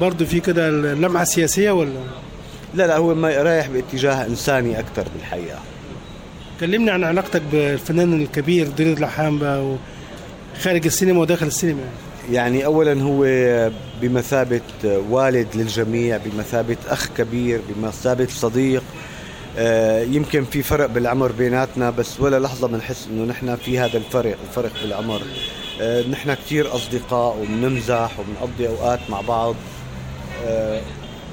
برضه 0.00 0.24
في 0.24 0.40
كده 0.40 0.68
اللمعة 0.68 1.22
السياسية 1.22 1.70
ولا؟ 1.70 1.90
لا 2.74 2.86
لا 2.86 2.96
هو 2.96 3.14
ما 3.14 3.28
رايح 3.28 3.68
باتجاه 3.68 4.26
إنساني 4.26 4.78
أكثر 4.80 5.04
بالحقيقة. 5.14 5.58
كلمني 6.60 6.90
عن 6.90 7.04
علاقتك 7.04 7.42
بالفنان 7.52 8.22
الكبير 8.22 8.68
دريد 8.68 9.00
لحام 9.00 9.38
بقى 9.38 9.64
و- 9.64 9.76
خارج 10.62 10.86
السينما 10.86 11.20
وداخل 11.20 11.46
السينما. 11.46 11.82
يعني 12.32 12.64
اولا 12.64 13.02
هو 13.02 13.24
بمثابة 14.02 14.60
والد 15.10 15.46
للجميع 15.54 16.18
بمثابة 16.24 16.76
أخ 16.88 17.08
كبير 17.16 17.60
بمثابة 17.68 18.26
صديق 18.30 18.82
آه، 18.82 19.03
يمكن 20.10 20.44
في 20.44 20.62
فرق 20.62 20.86
بالعمر 20.86 21.32
بيناتنا 21.32 21.90
بس 21.90 22.20
ولا 22.20 22.38
لحظة 22.40 22.68
بنحس 22.68 23.08
إنه 23.10 23.24
نحن 23.24 23.56
في 23.56 23.78
هذا 23.78 23.96
الفرق 23.96 24.36
الفرق 24.48 24.72
بالعمر. 24.82 25.20
آه، 25.80 26.02
نحن 26.08 26.34
كثير 26.34 26.74
أصدقاء 26.74 27.38
وبنمزح 27.38 28.10
وبنقضي 28.18 28.68
أوقات 28.68 29.00
مع 29.08 29.20
بعض. 29.20 29.54
آه، 30.46 30.80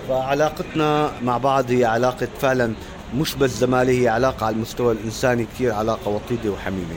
فعلاقتنا 0.10 1.12
مع 1.24 1.38
بعض 1.38 1.72
هي 1.72 1.86
علاقة 1.86 2.28
فعلا 2.42 2.74
مش 3.16 3.36
بس 3.36 3.50
زماله 3.50 4.02
هي 4.02 4.08
علاقة 4.08 4.46
على 4.46 4.56
المستوى 4.56 4.94
الإنساني 4.94 5.46
كثير 5.56 5.72
علاقة 5.72 6.10
وطيده 6.10 6.50
وحميمة. 6.50 6.96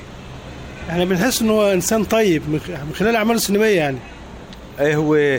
يعني 0.89 1.05
بنحس 1.07 1.43
إنه 1.43 1.73
إنسان 1.73 2.05
طيب 2.05 2.43
من 2.49 2.61
خلال 2.95 3.17
أعماله 3.17 3.37
السينمائية 3.37 3.77
يعني. 3.77 3.99
إيه 4.81 4.97
هو 4.97 5.39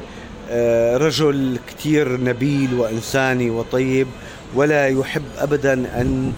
آه، 0.49 0.97
رجل 0.97 1.57
كتير 1.67 2.21
نبيل 2.21 2.73
وإنساني 2.73 3.49
وطيب. 3.49 4.07
ولا 4.55 4.87
يحب 4.87 5.23
أبدا 5.37 5.73
أن 5.73 6.33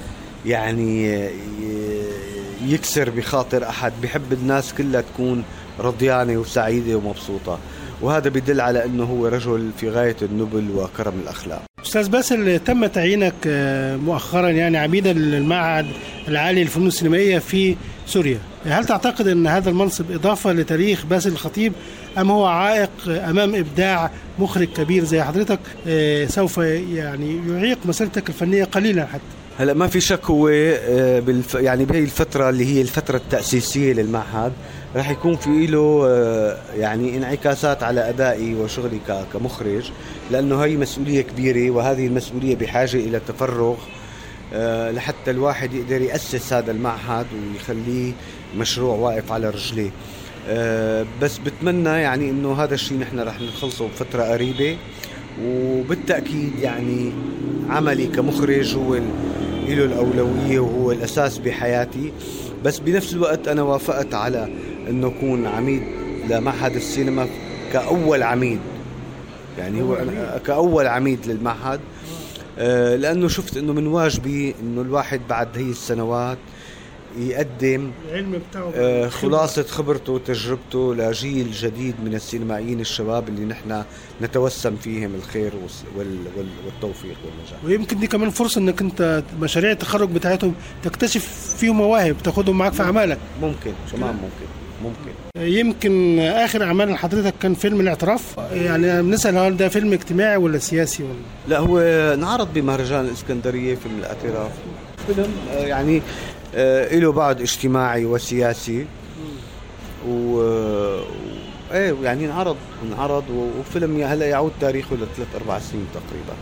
يعني 0.45 1.27
يكسر 2.65 3.09
بخاطر 3.09 3.69
أحد 3.69 3.93
بحب 4.03 4.33
الناس 4.33 4.73
كلها 4.73 5.01
تكون 5.01 5.43
رضيانة 5.79 6.37
وسعيدة 6.37 6.95
ومبسوطة. 6.95 7.59
وهذا 8.01 8.29
بدل 8.29 8.61
على 8.61 8.85
أنه 8.85 9.03
هو 9.03 9.27
رجل 9.27 9.71
في 9.77 9.89
غاية 9.89 10.15
النبل 10.21 10.71
وكرم 10.75 11.13
الأخلاق. 11.23 11.61
أستاذ 11.85 12.09
باسل 12.09 12.59
تم 12.59 12.85
تعيينك 12.85 13.33
آه، 13.47 13.95
مؤخرا 13.95 14.49
يعني 14.49 14.77
عميدا 14.77 15.13
للمعهد 15.13 15.85
العالي 16.27 16.61
للفنون 16.61 16.87
السينمائية 16.87 17.39
في 17.39 17.75
سوريا. 18.05 18.39
هل 18.65 18.85
تعتقد 18.85 19.27
أن 19.27 19.47
هذا 19.47 19.69
المنصب 19.69 20.11
إضافة 20.11 20.53
لتاريخ 20.53 21.05
باسل 21.05 21.31
الخطيب 21.31 21.73
أم 22.17 22.31
هو 22.31 22.45
عائق 22.45 22.89
أمام 23.07 23.55
إبداع 23.55 24.11
مخرج 24.39 24.67
كبير 24.67 25.03
زي 25.03 25.23
حضرتك؟ 25.23 25.59
آه، 25.87 26.25
سوف 26.25 26.57
يعني 26.57 27.41
يعيق 27.49 27.77
مسيرتك 27.85 28.29
الفنية 28.29 28.63
قليلا 28.63 29.05
حتى. 29.05 29.21
هلا 29.59 29.73
ما 29.73 29.87
في 29.87 30.01
شك 30.01 30.25
هو 30.25 30.47
آه، 30.49 31.19
بالف... 31.19 31.55
يعني 31.55 31.85
بهي 31.85 31.99
الفترة 31.99 32.49
اللي 32.49 32.65
هي 32.65 32.81
الفترة 32.81 33.17
التأسيسية 33.17 33.93
للمعهد 33.93 34.53
راح 34.95 35.09
يكون 35.09 35.35
في 35.35 35.67
له 35.67 36.03
آه، 36.07 36.57
يعني 36.75 37.17
انعكاسات 37.17 37.83
على 37.83 38.09
أدائي 38.09 38.55
وشغلي. 38.55 38.99
كمخرج 39.33 39.91
لأنه 40.31 40.63
هي 40.63 40.77
مسؤولية 40.77 41.21
كبيرة 41.21 41.71
وهذه 41.71 42.07
المسؤولية 42.07 42.55
بحاجة 42.55 42.97
إلى 42.97 43.19
تفرغ 43.27 43.75
آه، 44.53 44.91
لحتى 44.91 45.31
الواحد 45.31 45.73
يقدر 45.73 46.01
يأسس 46.01 46.53
هذا 46.53 46.71
المعهد 46.71 47.25
ويخليه 47.33 48.13
مشروع 48.57 48.95
واقف 48.95 49.31
على 49.31 49.49
رجليه 49.49 49.91
بس 51.21 51.37
بتمنى 51.37 51.89
يعني 51.89 52.29
إنه 52.29 52.53
هذا 52.53 52.73
الشيء 52.73 52.99
نحن 52.99 53.19
رح 53.19 53.41
نخلصه 53.41 53.87
بفترة 53.87 54.23
قريبة 54.23 54.77
وبالتأكيد 55.45 56.59
يعني 56.61 57.11
عملي 57.69 58.07
كمخرج 58.07 58.75
هو 58.75 58.99
له 59.75 59.85
الأولوية 59.85 60.59
وهو 60.59 60.91
الأساس 60.91 61.37
بحياتي. 61.37 62.13
بس 62.63 62.79
بنفس 62.79 63.13
الوقت 63.13 63.47
أنا 63.47 63.61
وافقت 63.61 64.13
على 64.13 64.49
إنه 64.89 65.07
أكون 65.07 65.45
عميد 65.45 65.83
لمعهد 66.29 66.75
السينما 66.75 67.27
كأول 67.73 68.23
عميد. 68.23 68.59
يعني 69.57 69.81
هو 69.81 69.95
أنا 69.95 70.41
كأول 70.45 70.87
عميد 70.87 71.25
للمعهد. 71.25 71.79
آه، 72.59 72.95
لأنه 72.95 73.27
شفت 73.27 73.57
إنه 73.57 73.73
من 73.73 73.87
واجبي 73.87 74.55
إنه 74.61 74.81
الواحد 74.81 75.21
بعد 75.29 75.47
هي 75.55 75.71
السنوات 75.71 76.37
يقدم 77.17 77.91
العلم 78.09 78.41
بتاعه. 78.49 78.71
آه، 78.75 79.07
خلاصة 79.07 79.63
خبرته 79.63 80.13
وتجربته 80.13 80.95
لجيل 80.95 81.51
جديد 81.51 81.95
من 82.05 82.13
السينمائيين 82.15 82.79
الشباب 82.79 83.29
اللي 83.29 83.45
نحن 83.45 83.83
نتوسم 84.21 84.75
فيهم 84.75 85.15
الخير 85.15 85.51
والتوفيق 85.97 87.15
والنجاح. 87.25 87.63
ويمكن 87.65 87.99
دي 87.99 88.07
كمان 88.07 88.29
فرصة 88.29 88.61
إنك 88.61 88.81
أنت 88.81 89.23
مشاريع 89.41 89.71
التخرج 89.71 90.09
بتاعتهم 90.09 90.53
تكتشف 90.83 91.55
فيهم 91.57 91.77
مواهب 91.77 92.15
تاخدهم 92.23 92.57
معاك 92.57 92.73
في 92.73 92.83
أعمالك. 92.83 93.17
ممكن 93.41 93.71
كمان 93.91 94.13
ممكن 94.15 94.47
ممكن. 94.83 95.47
يمكن 95.57 96.19
آخر 96.19 96.63
أعمال 96.63 96.97
حضرتك 96.97 97.33
كان 97.41 97.53
فيلم 97.53 97.79
الاعتراف. 97.81 98.35
يعني 98.53 99.01
بنسأل 99.01 99.37
هل 99.37 99.57
ده 99.57 99.69
فيلم 99.69 99.93
اجتماعي 99.93 100.37
ولا 100.37 100.57
سياسي 100.57 101.03
ولا؟ 101.03 101.13
لا 101.47 101.59
هو 101.59 101.79
انعرض 102.13 102.53
بمهرجان 102.53 103.05
الإسكندرية 103.05 103.75
في 103.75 103.85
الاعتراف. 103.85 104.51
فيلم 105.07 105.31
آه، 105.51 105.65
يعني 105.65 106.01
له 106.99 107.11
بعد 107.11 107.41
اجتماعي 107.41 108.05
وسياسي. 108.05 108.85
و 110.07 110.11
و- 110.11 111.01
إيه 111.71 111.95
يعني 112.03 112.25
انعرض 112.25 112.55
انعرض 112.91 113.23
وفيلم 113.59 114.01
هلا 114.03 114.25
يعود 114.25 114.51
تاريخه 114.61 114.95
لثلاث 114.95 115.27
أربع 115.35 115.59
سنين 115.59 115.85
تقريبا. 115.93 116.33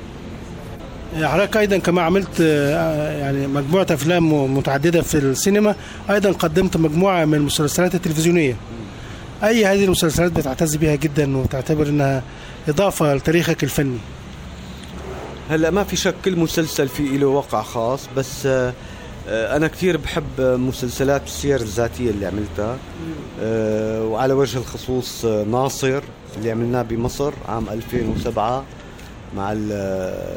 حضرتك 1.28 1.58
أيضا 1.58 1.78
كما 1.78 2.02
عملت 2.02 2.42
آه، 2.42 3.20
يعني 3.20 3.48
مجموعة 3.48 3.88
أفلام 3.92 4.54
متعددة 4.58 5.02
في 5.02 5.18
السينما 5.18 5.76
أيضا 6.10 6.32
قدمت 6.32 6.78
مجموعة 6.78 7.26
من 7.26 7.34
المسلسلات 7.34 7.96
التلفزيونية. 7.96 8.56
أي 9.44 9.66
هذه 9.66 9.86
المسلسلات 9.86 10.32
بتعتز 10.32 10.76
بها 10.76 10.96
جدا 10.96 11.38
وتعتبر 11.38 11.88
إنها 11.88 12.24
إضافة 12.68 13.14
لتاريخك 13.16 13.64
الفني؟ 13.64 13.98
هلا 15.50 15.70
ما 15.70 15.84
في 15.84 15.96
شك 15.96 16.16
كل 16.26 16.36
مسلسل 16.40 16.88
في 16.88 17.04
له 17.18 17.28
وقع 17.28 17.62
خاص 17.62 18.10
بس 18.18 18.46
آه، 18.46 18.70
آه، 18.70 18.74
أنا 19.28 19.68
كثير 19.68 19.98
بحب 19.98 20.42
مسلسلات 20.42 21.24
السير 21.26 21.62
الذاتية 21.62 22.10
اللي 22.10 22.26
عملتها. 22.26 22.78
آه، 23.42 24.04
وعلى 24.04 24.34
وجه 24.34 24.58
الخصوص 24.58 25.26
آه، 25.26 25.44
ناصر 25.44 26.02
اللي 26.38 26.52
عملناه 26.52 26.82
بمصر 26.82 27.34
عام 27.48 27.70
2007 27.70 28.64
مع 29.36 29.52
ال- 29.52 30.36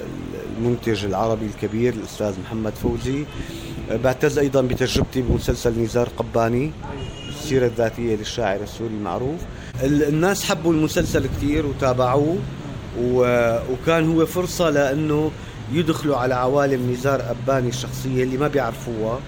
المنتج 0.59 1.05
العربي 1.05 1.47
الكبير 1.47 1.93
الأستاذ 1.95 2.35
محمد 2.47 2.73
فوزي. 2.75 3.25
بعتز 4.05 4.39
أيضا 4.39 4.61
بتجربتي 4.63 5.23
بمسلسل 5.23 5.81
نزار 5.83 6.09
قباني 6.17 6.71
السيرة 7.29 7.67
الذاتية 7.67 8.17
للشاعر 8.17 8.61
السوري 8.63 8.91
المعروف. 8.95 9.41
ال- 9.83 10.03
الناس 10.09 10.45
حبوا 10.45 10.73
المسلسل 10.73 11.27
كثير 11.27 11.67
وتابعوه 11.67 12.37
وكان 13.03 14.11
هو 14.11 14.27
فرصة 14.27 14.71
لأنه 14.71 15.31
يدخلوا 15.73 16.17
على 16.17 16.35
عوالم 16.35 16.93
نزار 16.93 17.23
أباني 17.31 17.69
الشخصية 17.69 18.25
اللي 18.25 18.37
ما 18.37 18.49
بيعرفوها. 18.49 19.19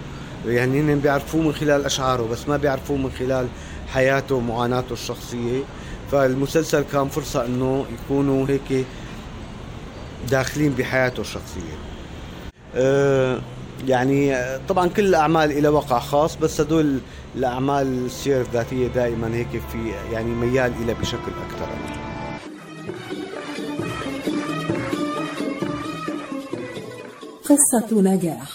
يعني 0.46 0.80
هن 0.80 0.98
بيعرفوه 0.98 1.42
من 1.42 1.52
خلال 1.52 1.84
أشعاره 1.84 2.28
بس 2.32 2.48
ما 2.48 2.56
بيعرفوه 2.56 2.96
من 2.96 3.10
خلال 3.18 3.46
حياته 3.88 4.34
ومعاناته 4.34 4.92
الشخصية. 4.92 5.62
فالمسلسل 6.12 6.84
كان 6.92 7.08
فرصة 7.08 7.46
أنه 7.46 7.84
يكونوا 7.92 8.46
هيك 8.48 8.86
داخلين 10.30 10.72
بحياته 10.72 11.20
الشخصية. 11.20 11.78
أه 12.74 13.38
يعني 13.86 14.36
طبعا 14.68 14.88
كل 14.88 15.06
الأعمال 15.06 15.62
لها 15.62 15.70
وقع 15.70 15.98
خاص 15.98 16.36
بس 16.36 16.60
هدول 16.60 16.98
الأعمال 17.36 18.06
السير 18.06 18.40
الذاتية 18.40 18.86
دائما 18.86 19.34
هيك 19.34 19.62
في 19.72 19.92
يعني 20.12 20.30
ميال 20.30 20.72
إلى 20.82 20.94
بشكل 20.94 21.32
أكثر. 21.50 21.99
قصة 27.50 28.00
نجاح. 28.00 28.48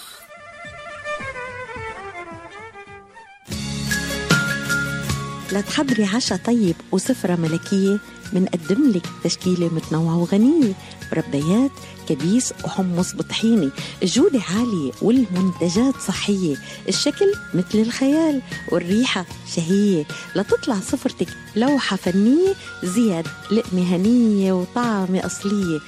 لتحضري 5.52 6.04
عشاء 6.04 6.38
طيب 6.38 6.74
وسفرة 6.92 7.36
ملكية 7.36 7.98
منقدم 8.32 8.90
لك 8.90 9.06
تشكيلة 9.24 9.68
متنوعة 9.74 10.18
وغنية. 10.18 10.72
مربيات 11.12 11.70
كبيس 12.08 12.54
وحمص 12.64 13.14
بطحيني 13.14 13.70
الجودة 14.02 14.40
عالية 14.56 14.92
والمنتجات 15.02 15.94
صحية. 16.08 16.56
الشكل 16.88 17.32
مثل 17.54 17.78
الخيال 17.78 18.42
والريحة 18.72 19.24
شهية. 19.56 20.04
لتطلع 20.36 20.80
سفرتك 20.80 21.28
لوحة 21.56 21.96
فنية 21.96 22.54
زياد 22.84 23.26
لقمة 23.50 23.96
هنية 23.96 24.52
وطعمة 24.52 25.26
أصلية. 25.26 25.80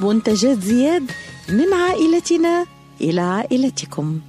منتجات 0.00 0.58
زياد 0.58 1.10
من 1.48 1.74
عائلتنا 1.74 2.66
إلى 3.00 3.20
عائلتكم. 3.20 4.20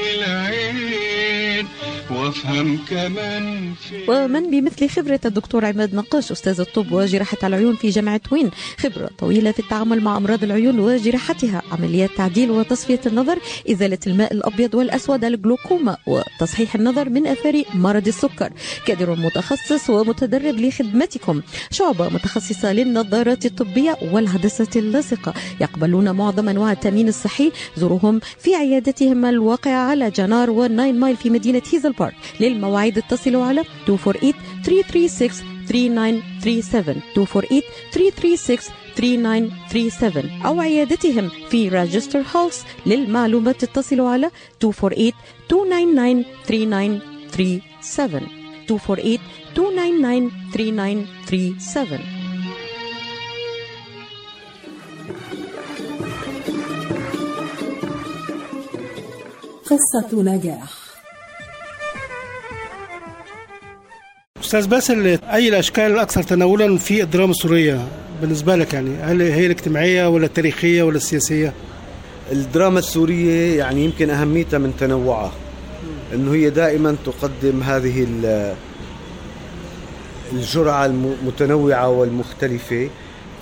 العين 1.61 1.67
وافهم 2.11 2.79
كمان 2.91 3.73
ومن 4.09 4.51
بمثل 4.51 4.89
خبرة 4.89 5.21
الدكتور 5.25 5.65
عماد 5.65 5.95
نقاش 5.95 6.33
أستاذ 6.33 6.61
الطب 6.61 6.93
وجراحة 6.93 7.37
العيون 7.45 7.77
في 7.77 7.89
جامعة 7.91 8.21
وين. 8.33 8.51
خبرة 8.79 9.11
طويلة 9.19 9.53
في 9.53 9.59
التعامل 9.59 10.01
مع 10.01 10.17
أمراض 10.17 10.45
العيون 10.45 10.79
وجراحتها 10.81 11.63
عمليات 11.73 12.11
تعديل 12.17 12.51
وتصفية 12.51 13.01
النظر 13.07 13.39
إزالة 13.71 13.99
الماء 14.07 14.33
الأبيض 14.33 14.75
والأسود 14.75 15.25
الجلوكوما 15.25 15.97
وتصحيح 16.07 16.75
النظر 16.75 17.09
من 17.09 17.27
أثار 17.27 17.63
مرض 17.75 18.07
السكر. 18.07 18.53
كادر 18.87 19.15
متخصص 19.15 19.91
ومتدرب 19.91 20.61
لخدمتكم. 20.61 21.43
شعبة 21.71 22.09
متخصصة 22.09 22.73
للنظارات 22.73 23.47
الطبية 23.47 23.97
والعدسة 24.13 24.69
اللاصقة. 24.77 25.35
يقبلون 25.61 26.11
معظم 26.11 26.49
أنواع 26.49 26.73
التأمين 26.73 27.09
الصحي 27.09 27.53
زورهم 27.77 28.21
في 28.39 28.55
عيادتهم 28.55 29.25
الواقعة 29.25 29.91
على 29.91 30.11
جنار 30.11 30.51
والناين 30.51 31.01
مايل 31.01 31.17
في 31.17 31.31
مدينة 31.31 31.50
هيزل 31.57 31.93
بارك. 31.93 32.15
للمواعيد 32.41 32.99
اتصلوا 32.99 33.45
على 33.45 33.65
248 33.89 34.33
336 34.65 35.61
3937 35.69 37.03
248 37.17 37.63
336 37.93 38.75
3937 38.97 40.31
أو 40.47 40.61
عيادتهم 40.61 41.31
في 41.51 41.69
راجستر 41.69 42.23
هولس 42.37 42.65
للمعلومات 42.87 43.63
اتصلوا 43.63 44.09
على 44.09 44.31
248 44.63 45.13
299 45.51 47.01
3937 47.33 49.19
248 49.57 50.31
299 50.55 51.07
3937 51.27 52.21
قصة 59.71 60.23
نجاح. 60.23 60.90
أستاذ 64.41 64.67
باسل 64.67 65.19
أي 65.33 65.49
الأشكال 65.49 65.85
الأكثر 65.93 66.23
تناولا 66.23 66.79
في 66.79 67.03
الدراما 67.03 67.31
السورية 67.31 67.89
بالنسبة 68.21 68.57
لك 68.57 68.75
يعني؟ 68.75 68.97
هل 69.03 69.23
هي 69.23 69.47
الاجتماعية 69.47 70.09
ولا 70.09 70.27
التاريخية 70.27 70.83
ولا 70.83 70.97
السياسية؟ 70.97 71.53
الدراما 72.33 72.79
السورية 72.79 73.59
يعني 73.59 73.85
يمكن 73.85 74.11
أهميتها 74.11 74.59
من 74.59 74.73
تنوعها 74.81 75.33
أنه 76.15 76.35
هي 76.35 76.51
دائما 76.51 76.97
تقدم 77.07 77.63
هذه 77.63 78.05
ال- 78.09 78.55
الجرعة 80.33 80.87
المتنوعة 80.87 81.89
والمختلفة. 81.89 82.89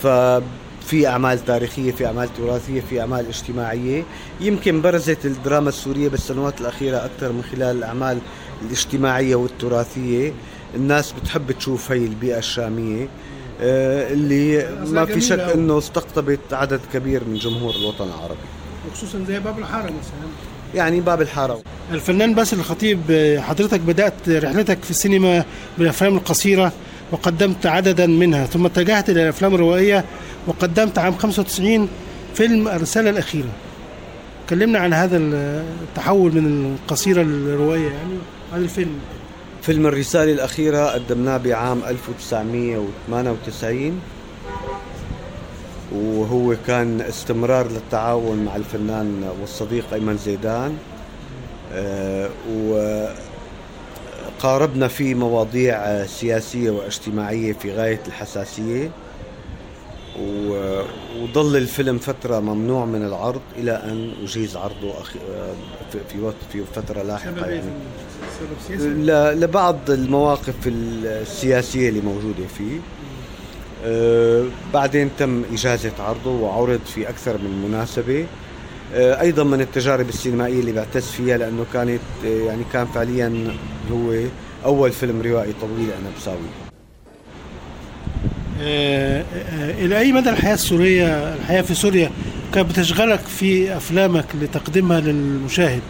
ففي 0.02 1.06
أعمال 1.06 1.44
تاريخية 1.44 1.92
في 1.92 2.06
أعمال 2.06 2.28
تراثية 2.34 2.80
في 2.90 3.00
أعمال 3.00 3.26
اجتماعية. 3.28 4.02
يمكن 4.40 4.82
برزت 4.82 5.24
الدراما 5.26 5.68
السورية 5.68 6.08
بالسنوات 6.08 6.60
الأخيرة 6.60 6.96
أكثر 6.96 7.32
من 7.32 7.42
خلال 7.52 7.76
الأعمال 7.76 8.18
الاجتماعية 8.66 9.34
والتراثية. 9.34 10.32
الناس 10.74 11.12
بتحب 11.12 11.52
تشوف 11.52 11.92
هي 11.92 12.04
البيئة 12.06 12.38
الشامية 12.38 13.08
آه، 13.60 14.12
اللي 14.12 14.68
ما 14.86 15.04
في 15.04 15.20
شك. 15.20 15.38
إنه 15.40 15.78
استقطبت 15.78 16.52
عدد 16.52 16.80
كبير 16.92 17.24
من 17.24 17.34
جمهور 17.34 17.74
الوطن 17.74 18.04
العربي. 18.04 18.38
وخصوصا 18.90 19.24
زي 19.28 19.38
باب 19.40 19.58
الحارة 19.58 19.84
مثلا. 19.84 20.28
يعني 20.74 21.00
باب 21.00 21.22
الحارة. 21.22 21.60
الفنان 21.92 22.34
باسل 22.34 22.58
الخطيب 22.58 23.00
آه، 23.10 23.38
حضرتك 23.40 23.80
بدأت 23.80 24.28
رحلتك 24.28 24.82
في 24.82 24.90
السينما 24.90 25.44
بالأفلام 25.78 26.16
القصيرة 26.16 26.72
وقدمت 27.12 27.66
عددا 27.66 28.06
منها 28.06 28.46
ثم 28.46 28.66
اتجهت 28.66 29.10
إلى 29.10 29.22
الأفلام 29.22 29.54
الروائية 29.54 30.04
وقدمت 30.46 30.98
عام 30.98 31.14
95 31.14 31.88
فيلم 32.34 32.68
الرساله 32.68 33.10
الأخيرة. 33.10 33.48
كلمنا 34.50 34.78
عن 34.78 34.92
هذا 34.92 35.16
التحول 35.16 36.34
من 36.34 36.76
القصيرة 36.82 37.22
للروائيه 37.22 37.88
يعني 37.88 38.14
عن 38.52 38.60
الفيلم. 38.62 38.98
فيلم 39.62 39.86
الرسالة 39.86 40.32
الأخيرة 40.32 40.86
قدمناه 40.86 41.36
بعام 41.36 41.82
1998 41.86 44.00
وهو 45.92 46.56
كان 46.66 47.00
استمرار 47.00 47.68
للتعاون 47.68 48.44
مع 48.44 48.56
الفنان 48.56 49.30
والصديق 49.40 49.84
أيمن 49.92 50.16
زيدان 50.16 50.76
آه، 51.72 52.30
وقاربنا 54.38 54.88
فيه 54.88 55.14
مواضيع 55.14 56.06
سياسية 56.06 56.70
واجتماعية 56.70 57.52
في 57.52 57.72
غاية 57.72 58.00
الحساسية. 58.06 58.90
و- 60.20 60.82
وظل 61.22 61.56
الفيلم 61.56 61.98
فترة 61.98 62.40
ممنوع 62.40 62.84
من 62.84 63.04
العرض 63.04 63.40
إلى 63.56 63.70
أن 63.72 64.12
أجيز 64.24 64.56
عرضه 64.56 64.90
آه، 64.90 65.52
في- 65.92 65.98
في 66.12 66.20
وقت 66.20 66.34
في 66.52 66.62
فترة 66.74 67.02
لاحقة 67.02 67.46
يعني. 67.46 67.62
لبعض 69.40 69.90
المواقف 69.90 70.54
السياسية 70.66 71.88
اللي 71.88 72.00
موجودة 72.00 72.46
فيه. 72.58 72.78
آه، 73.84 74.44
بعدين 74.74 75.10
تم 75.18 75.42
إجازة 75.52 75.92
عرضه 75.98 76.30
وعرض 76.30 76.80
في 76.94 77.08
أكثر 77.08 77.38
من 77.38 77.68
مناسبة. 77.68 78.26
آه، 78.94 79.20
أيضا 79.20 79.44
من 79.44 79.60
التجارب 79.60 80.08
السينمائية 80.08 80.60
اللي 80.60 80.72
بعتز 80.72 81.06
فيها 81.06 81.36
لأنه 81.38 81.64
كانت 81.72 82.00
يعني 82.24 82.62
كان 82.72 82.86
فعليا 82.86 83.54
هو 83.92 84.14
أول 84.64 84.92
فيلم 84.92 85.22
روائي 85.22 85.52
طويل 85.60 85.90
أنا 86.00 86.10
بساويه. 86.18 86.67
إلى 88.60 89.98
أي 89.98 90.12
مدى 90.12 90.30
الحياة 90.30 90.54
السورية 90.54 91.34
الحياة 91.34 91.62
في 91.62 91.74
سوريا 91.74 92.10
كانت 92.54 92.70
بتشغلك 92.70 93.20
في 93.20 93.76
أفلامك 93.76 94.24
لتقديمها 94.42 95.00
للمشاهد؟ 95.00 95.82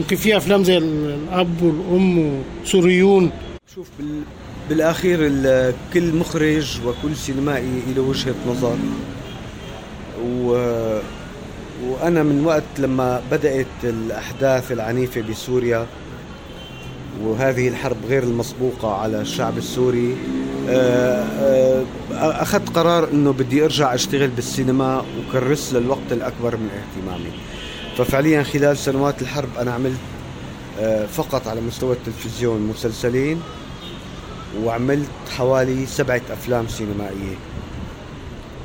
يمكن 0.00 0.16
في 0.16 0.36
أفلام 0.36 0.64
زي 0.64 0.78
الأب 0.78 1.62
والأم 1.62 2.42
سوريون 2.64 3.30
شوف 3.74 3.88
بال... 3.98 4.20
بالأخير 4.68 5.18
ال- 5.22 5.74
كل 5.94 6.12
مخرج 6.16 6.80
وكل 6.86 7.16
سينمائي 7.16 7.82
له 7.96 8.02
وجهة 8.02 8.34
نظر. 8.48 8.76
و... 10.24 10.48
وأنا 11.88 12.22
من 12.22 12.44
وقت 12.46 12.62
لما 12.78 13.22
بدأت 13.30 13.66
الأحداث 13.84 14.72
العنيفة 14.72 15.20
بسوريا 15.20 15.86
وهذه 17.22 17.68
الحرب 17.68 17.96
غير 18.08 18.22
المسبوقة 18.22 18.94
على 18.94 19.20
الشعب 19.20 19.58
السوري 19.58 20.12
آه، 20.12 20.16
آه، 20.16 20.43
أخذت 22.12 22.68
قرار 22.68 23.08
إنه 23.12 23.32
بدي 23.32 23.64
أرجع 23.64 23.94
أشتغل 23.94 24.28
بالسينما 24.28 25.04
وكرس 25.18 25.72
للوقت 25.72 26.12
الأكبر 26.12 26.56
من 26.56 26.68
اهتمامي. 26.70 27.30
ففعليا 27.98 28.42
خلال 28.42 28.76
سنوات 28.78 29.22
الحرب 29.22 29.48
أنا 29.60 29.72
عملت 29.72 29.98
آه، 30.80 31.06
فقط 31.06 31.48
على 31.48 31.60
مستوى 31.60 31.92
التلفزيون 31.92 32.60
مسلسلين 32.60 33.42
وعملت 34.62 35.08
حوالي 35.36 35.86
سبعة 35.86 36.22
أفلام 36.30 36.68
سينمائية. 36.68 37.36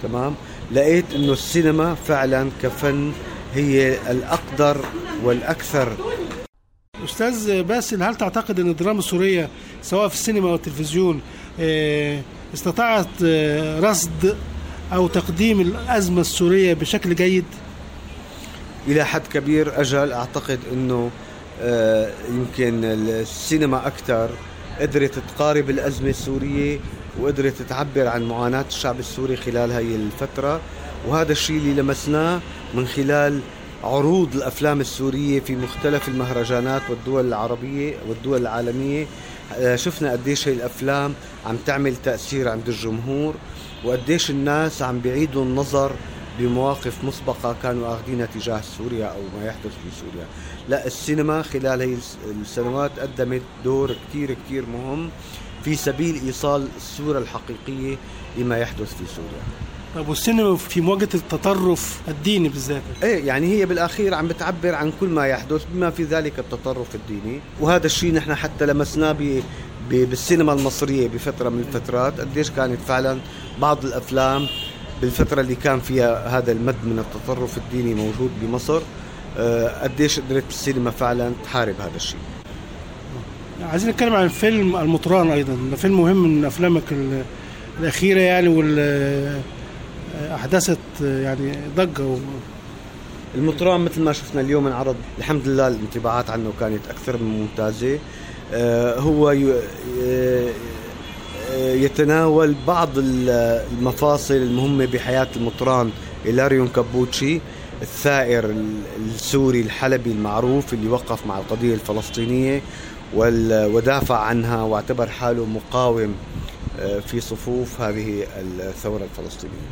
تمام؟ 0.03 0.35
لقيت 0.71 1.05
أنه 1.15 1.33
السينما 1.33 1.95
فعلا 1.95 2.49
كفن 2.63 3.11
هي 3.55 3.97
الأقدر 4.11 4.77
والأكثر. 5.23 5.93
أستاذ 7.05 7.63
باسل 7.63 8.03
هل 8.03 8.15
تعتقد 8.15 8.59
إن 8.59 8.69
الدراما 8.69 8.99
السورية 8.99 9.49
سواء 9.81 10.07
في 10.07 10.13
السينما 10.13 10.49
أو 10.49 10.55
التلفزيون 10.55 11.15
آه، 11.15 11.21
استطاعت 12.53 13.07
آه، 13.25 13.79
رصد 13.79 14.35
أو 14.93 15.07
تقديم 15.07 15.61
الأزمة 15.61 16.21
السورية 16.21 16.73
بشكل 16.73 17.15
جيد؟ 17.15 17.45
إلى 18.87 19.05
حد 19.05 19.21
كبير 19.33 19.81
أجل 19.81 20.11
أعتقد 20.11 20.59
أنه 20.73 21.09
آه، 21.61 22.11
يمكن 22.29 22.83
السينما 22.83 23.87
أكثر 23.87 24.29
قدرت 24.79 25.19
تقارب 25.35 25.69
الأزمة 25.69 26.09
السورية 26.09 26.79
وقدرت 27.21 27.61
تعبر 27.61 28.07
عن 28.07 28.23
معاناة 28.23 28.65
الشعب 28.67 28.99
السوري 28.99 29.35
خلال 29.35 29.71
هاي 29.71 29.95
الفترة 29.95 30.61
وهذا 31.07 31.31
الشيء 31.31 31.57
اللي 31.57 31.81
لمسناه 31.81 32.39
من 32.73 32.87
خلال 32.87 33.39
عروض 33.83 34.35
الأفلام 34.35 34.81
السورية 34.81 35.39
في 35.39 35.55
مختلف 35.55 36.07
المهرجانات 36.07 36.81
والدول 36.89 37.27
العربية 37.27 37.93
والدول 38.09 38.41
العالمية 38.41 39.05
آه، 39.57 39.75
شفنا 39.75 40.11
قديش 40.11 40.47
هاي 40.47 40.53
الأفلام 40.55 41.13
عم 41.45 41.57
تعمل 41.65 41.95
تأثير 41.95 42.49
عند 42.49 42.67
الجمهور 42.67 43.33
وقديش 43.85 44.29
الناس 44.29 44.81
عم 44.81 44.99
بيعيدوا 44.99 45.43
النظر 45.43 45.91
بمواقف 46.39 47.03
مسبقة 47.03 47.55
كانوا 47.63 47.93
أخذينها 47.93 48.25
تجاه 48.25 48.61
سوريا 48.77 49.05
أو 49.05 49.21
ما 49.39 49.45
يحدث 49.45 49.71
في 49.71 49.99
سوريا. 49.99 50.25
لا 50.69 50.87
السينما 50.87 51.41
خلال 51.41 51.81
هي 51.81 51.93
الس- 51.93 52.17
السنوات 52.41 52.91
قدمت 52.99 53.41
دور 53.63 53.95
كتير 54.09 54.35
كتير 54.45 54.65
مهم 54.65 55.09
في 55.63 55.75
سبيل 55.75 56.21
إيصال 56.25 56.67
الصورة 56.77 57.19
الحقيقية 57.19 57.95
لما 58.37 58.57
يحدث 58.57 58.93
في 58.97 59.03
سوريا. 59.15 59.41
طب 59.95 60.09
والسينما 60.09 60.55
في 60.55 60.81
مواجهة 60.81 61.09
التطرف 61.13 62.01
الديني 62.07 62.49
بالذات؟ 62.49 62.81
إيه 63.03 63.25
يعني 63.25 63.47
هي 63.47 63.65
بالأخير 63.65 64.13
عم 64.13 64.27
بتعبر 64.27 64.75
عن 64.75 64.93
كل 64.99 65.07
ما 65.09 65.27
يحدث 65.27 65.65
بما 65.73 65.89
في 65.89 66.03
ذلك 66.03 66.39
التطرف 66.39 66.95
الديني. 66.95 67.39
وهذا 67.59 67.85
الشيء 67.85 68.13
نحن 68.13 68.35
حتى 68.35 68.65
لمسناه 68.65 69.11
بالسينما 69.89 70.53
المصرية 70.53 71.07
بفترة 71.07 71.49
من 71.49 71.59
الفترات 71.59 72.19
قديش 72.21 72.51
كانت 72.51 72.81
فعلا 72.87 73.17
بعض 73.61 73.85
الأفلام 73.85 74.47
بالفترة 75.01 75.41
اللي 75.41 75.55
كان 75.55 75.79
فيها 75.79 76.37
هذا 76.37 76.51
المد 76.51 76.75
من 76.83 76.99
التطرف 76.99 77.57
الديني 77.57 77.93
موجود 77.93 78.29
بمصر 78.41 78.81
آه، 79.37 79.83
قديش 79.83 80.19
قدرت 80.19 80.43
السينما 80.49 80.91
فعلا 80.91 81.31
تحارب 81.43 81.75
هذا 81.81 81.95
الشيء؟ 81.95 82.19
عايزين 83.71 83.89
نتكلم 83.89 84.13
عن 84.15 84.27
فيلم 84.27 84.75
المطران 84.75 85.31
أيضا. 85.31 85.57
ده 85.71 85.77
فيلم 85.77 86.01
مهم 86.01 86.17
من 86.37 86.45
أفلامك 86.45 86.83
ال- 86.91 87.23
الأخيرة 87.79 88.19
يعني 88.19 88.47
وال 88.47 89.39
احدثت 90.33 90.77
يعني 91.01 91.51
ضجة 91.77 92.05
و... 92.05 92.17
المطران 93.35 93.81
مثل 93.81 94.01
ما 94.01 94.13
شفنا 94.13 94.41
اليوم 94.41 94.67
انعرض 94.67 94.95
الحمد 95.17 95.47
لله 95.47 95.67
الانطباعات 95.67 96.29
عنه 96.29 96.51
كانت 96.59 96.79
أكثر 96.89 97.17
من 97.17 97.39
ممتازة. 97.39 97.93
آه، 97.93 97.99
هو 98.99 99.31
ي- 99.31 99.53
آه، 100.03 100.49
آه، 101.51 101.73
يتناول 101.73 102.55
بعض 102.67 102.89
ال- 102.97 103.29
المفاصل 103.77 104.33
المهمة 104.33 104.85
بحياة 104.85 105.27
المطران 105.35 105.89
إيلاريون 106.25 106.67
كابوتشي 106.67 107.39
الثائر 107.81 108.45
ال- 108.45 108.81
السوري 109.15 109.61
الحلبي 109.61 110.11
المعروف 110.11 110.73
اللي 110.73 110.89
وقف 110.89 111.25
مع 111.27 111.37
القضية 111.39 111.73
الفلسطينية 111.73 112.61
وال- 113.13 113.71
ودافع 113.75 114.17
عنها 114.17 114.61
واعتبر 114.63 115.07
حاله 115.07 115.45
مقاوم 115.45 116.15
آه، 116.79 116.99
في 116.99 117.19
صفوف 117.21 117.81
هذه 117.81 118.23
الثورة 118.59 119.03
الفلسطينية. 119.03 119.69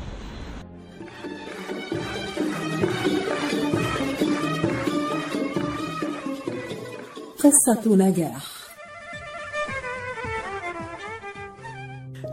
قصة 7.39 7.95
نجاح. 7.95 8.56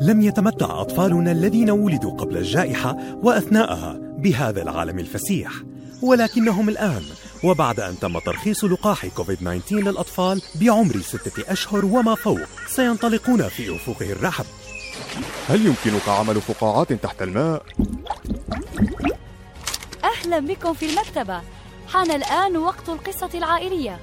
لم 0.00 0.22
يتمتع 0.22 0.80
أطفالنا 0.80 1.32
الذين 1.32 1.70
ولدوا 1.70 2.10
قبل 2.10 2.36
الجائحة 2.36 2.96
وأثناءها 3.22 3.98
بهذا 4.18 4.62
العالم 4.62 4.98
الفسيح 4.98 5.52
ولكنهم 6.02 6.68
الآن 6.68 7.02
وبعد 7.44 7.80
أن 7.80 7.98
تم 7.98 8.18
ترخيص 8.18 8.64
لقاح 8.64 9.06
كوفيد 9.06 9.38
19 9.38 9.76
للأطفال 9.76 10.42
بعمر 10.60 11.00
ستة 11.00 11.52
أشهر 11.52 11.84
وما 11.84 12.14
فوق 12.14 12.40
سينطلقون 12.66 13.48
في 13.48 13.76
أفقه 13.76 14.12
الرحب 14.12 14.44
هل 15.48 15.66
يمكنك 15.66 16.08
عمل 16.08 16.40
فقاعات 16.40 16.92
تحت 16.92 17.22
الماء؟ 17.22 17.62
أهلا 20.04 20.38
بكم 20.40 20.74
في 20.74 20.90
المكتبة 20.90 21.40
حان 21.88 22.10
الآن 22.10 22.56
وقت 22.56 22.88
القصة 22.88 23.30
العائلية 23.34 23.98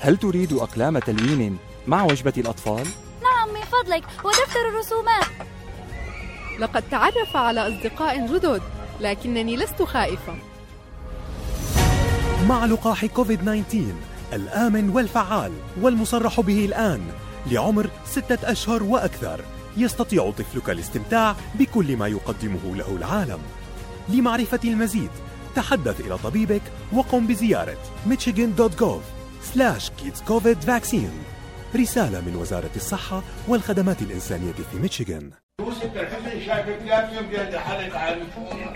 هل 0.00 0.16
تريد 0.16 0.52
أقلام 0.52 0.98
تلوين 0.98 1.56
مع 1.86 2.04
وجبة 2.04 2.32
الأطفال؟ 2.38 2.86
فضلك 3.82 4.04
ودفتر 4.24 4.68
الرسومات. 4.68 5.26
لقد 6.58 6.84
تعرف 6.90 7.36
على 7.36 7.68
أصدقاء 7.68 8.26
جدد 8.26 8.62
لكنني 9.00 9.56
لست 9.56 9.82
خائفة. 9.82 10.34
مع 12.48 12.64
لقاح 12.64 13.06
كوفيد 13.06 13.40
19 13.40 13.94
الآمن 14.32 14.90
والفعال 14.90 15.52
والمصرح 15.80 16.40
به 16.40 16.64
الآن 16.64 17.00
لعمر 17.50 17.90
ستة 18.06 18.52
أشهر 18.52 18.82
وأكثر. 18.82 19.40
يستطيع 19.76 20.30
طفلك 20.30 20.70
الاستمتاع 20.70 21.36
بكل 21.54 21.96
ما 21.96 22.08
يقدمه 22.08 22.76
له 22.76 22.96
العالم. 22.96 23.40
لمعرفة 24.08 24.60
المزيد 24.64 25.10
تحدث 25.56 26.00
إلى 26.00 26.18
طبيبك 26.18 26.62
وقم 26.92 27.26
بزيارة 27.26 27.78
michigan.gov 28.10 29.00
slash 29.54 29.90
kids 29.90 30.20
covid 30.28 30.64
vaccine. 30.64 31.35
رسالة 31.74 32.20
من 32.20 32.36
وزارة 32.36 32.70
الصحة 32.76 33.22
والخدمات 33.48 34.02
الإنسانية 34.02 34.52
في 34.52 34.78
ميشيغان. 34.78 35.30
الحسن 35.96 36.40
شايفك 36.46 37.12
يوم 37.12 37.30
جاي 37.30 37.60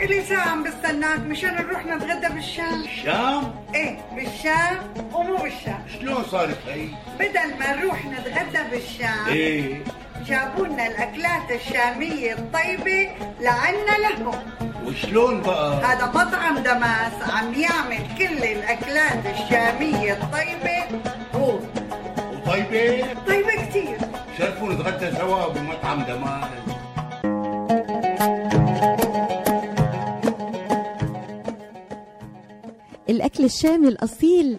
إلي 0.00 0.24
ساعة 0.24 0.48
عم 0.48 0.64
بستناك. 0.64 1.20
مشان 1.20 1.54
نروح 1.54 1.86
نتغدى 1.86 2.34
بالشام. 2.34 2.82
الشام؟ 2.84 3.54
إيه 3.74 3.98
بالشام 4.14 4.94
ومو 5.12 5.36
بالشام. 5.36 5.84
شلون 6.00 6.24
صارت 6.24 6.58
هي؟ 6.66 6.88
بدل 7.18 7.58
ما 7.58 7.76
نروح 7.76 8.06
نتغدى 8.06 8.70
بالشام 8.70 9.26
إيه. 9.28 9.84
جابوا 10.26 10.66
لنا 10.66 10.86
الأكلات 10.86 11.50
الشامية 11.50 12.32
الطيبة 12.32 13.10
لعنا 13.40 13.98
لهم. 13.98 14.42
وشلون 14.86 15.40
بقى؟ 15.42 15.84
هذا 15.84 16.06
مطعم 16.06 16.58
دماس 16.58 17.30
عم 17.30 17.54
يعمل 17.54 18.18
كل 18.18 18.44
الأكلات 18.44 19.26
الشامية 19.26 20.12
الطيبة. 20.12 21.00
هو 21.34 21.58
وطيبة؟ 22.50 23.06
طيبة 23.26 23.66
كتير 23.68 23.98
شرفوا 24.38 24.72
نتغدى 24.72 25.16
سوا 25.16 25.48
بمطعم 25.48 26.02
دمار 26.02 26.48
الأكل 33.08 33.44
الشامي 33.44 33.88
الأصيل 33.88 34.58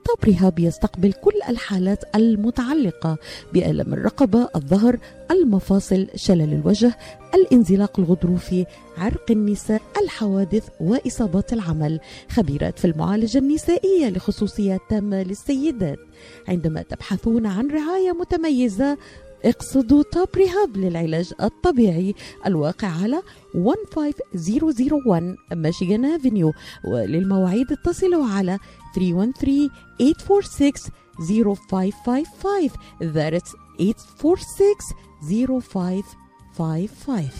طب 0.05 0.29
رهاب 0.29 0.59
يستقبل 0.59 1.13
كل 1.13 1.31
الحالات 1.49 2.03
المتعلقة 2.15 3.17
بألم 3.53 3.93
الرقبة 3.93 4.47
الظهر 4.55 4.97
المفاصل 5.31 6.07
شلل 6.15 6.53
الوجه 6.53 6.97
الانزلاق 7.33 7.99
الغضروفي 7.99 8.65
عرق 8.97 9.31
النساء 9.31 9.81
الحوادث 10.03 10.67
وإصابات 10.79 11.53
العمل. 11.53 11.99
خبيرات 12.29 12.79
في 12.79 12.85
المعالجة 12.85 13.37
النسائية 13.37 14.09
لخصوصيات 14.09 14.79
تامة 14.89 15.23
للسيدات. 15.23 15.99
عندما 16.47 16.81
تبحثون 16.81 17.45
عن 17.45 17.67
رعاية 17.71 18.11
متميزة 18.11 18.97
اقصدوا 19.45 20.03
توب 20.11 20.27
ريهاب 20.35 20.77
للعلاج 20.77 21.33
الطبيعي 21.41 22.13
الواقع 22.45 22.87
على 22.87 23.21
15001 23.55 25.35
ميشيغان 25.53 26.05
افنيو 26.05 26.53
وللمواعيد 26.85 27.71
اتصلوا 27.71 28.25
على 28.25 28.57
313 28.95 29.69
846 29.99 30.89
0555 31.19 32.71
That's 32.99 33.53
846 33.77 34.93
0555 35.21 37.31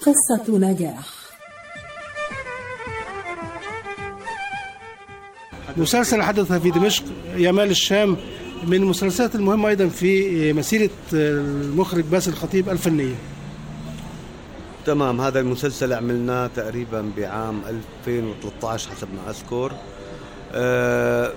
قصة 0.00 0.58
نجاح. 0.58 1.06
مسلسل 5.76 6.22
حدث 6.22 6.52
في 6.52 6.70
دمشق 6.70 7.04
يمال 7.36 7.70
الشام 7.70 8.16
من 8.66 8.74
المسلسلات 8.74 9.34
المهمة 9.34 9.68
أيضا 9.68 9.88
في 9.88 10.52
مسيرة 10.52 10.90
المخرج 11.12 12.04
باسل 12.04 12.32
الخطيب 12.32 12.68
الفنية. 12.68 13.14
تمام 14.88 15.20
هذا 15.20 15.40
المسلسل 15.40 15.92
عملناه 15.92 16.46
تقريبا 16.56 17.10
بعام 17.16 17.60
2013 18.06 18.90
حسب 18.90 19.08
ما 19.14 19.30
أذكر 19.30 19.72
أه 20.52 21.32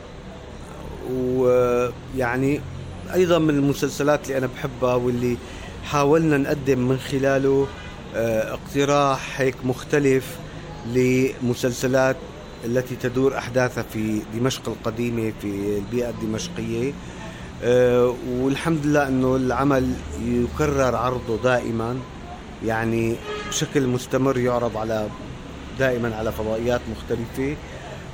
ويعني 1.13 2.61
أيضا 3.13 3.39
من 3.39 3.49
المسلسلات 3.49 4.27
اللي 4.27 4.37
أنا 4.37 4.47
بحبها 4.47 4.93
واللي 4.95 5.37
حاولنا 5.83 6.37
نقدم 6.37 6.79
من 6.79 6.97
خلاله 6.97 7.67
أه 8.15 8.53
اقتراح 8.53 9.41
هيك 9.41 9.55
مختلف 9.63 10.37
لمسلسلات 10.93 12.15
التي 12.65 12.95
تدور 12.95 13.37
أحداثها 13.37 13.83
في 13.93 14.21
دمشق 14.33 14.69
القديمة 14.69 15.33
في 15.41 15.77
البيئة 15.77 16.09
الدمشقية. 16.09 16.93
أه 17.63 18.15
والحمد 18.39 18.85
لله 18.85 19.07
أنه 19.07 19.35
العمل 19.35 19.93
يكرر 20.23 20.95
عرضه 20.95 21.37
دائما. 21.43 21.97
يعني 22.65 23.15
بشكل 23.49 23.87
مستمر 23.87 24.37
يعرض 24.37 24.77
على 24.77 25.07
دائما 25.79 26.15
على 26.15 26.31
فضائيات 26.31 26.81
مختلفة. 26.91 27.55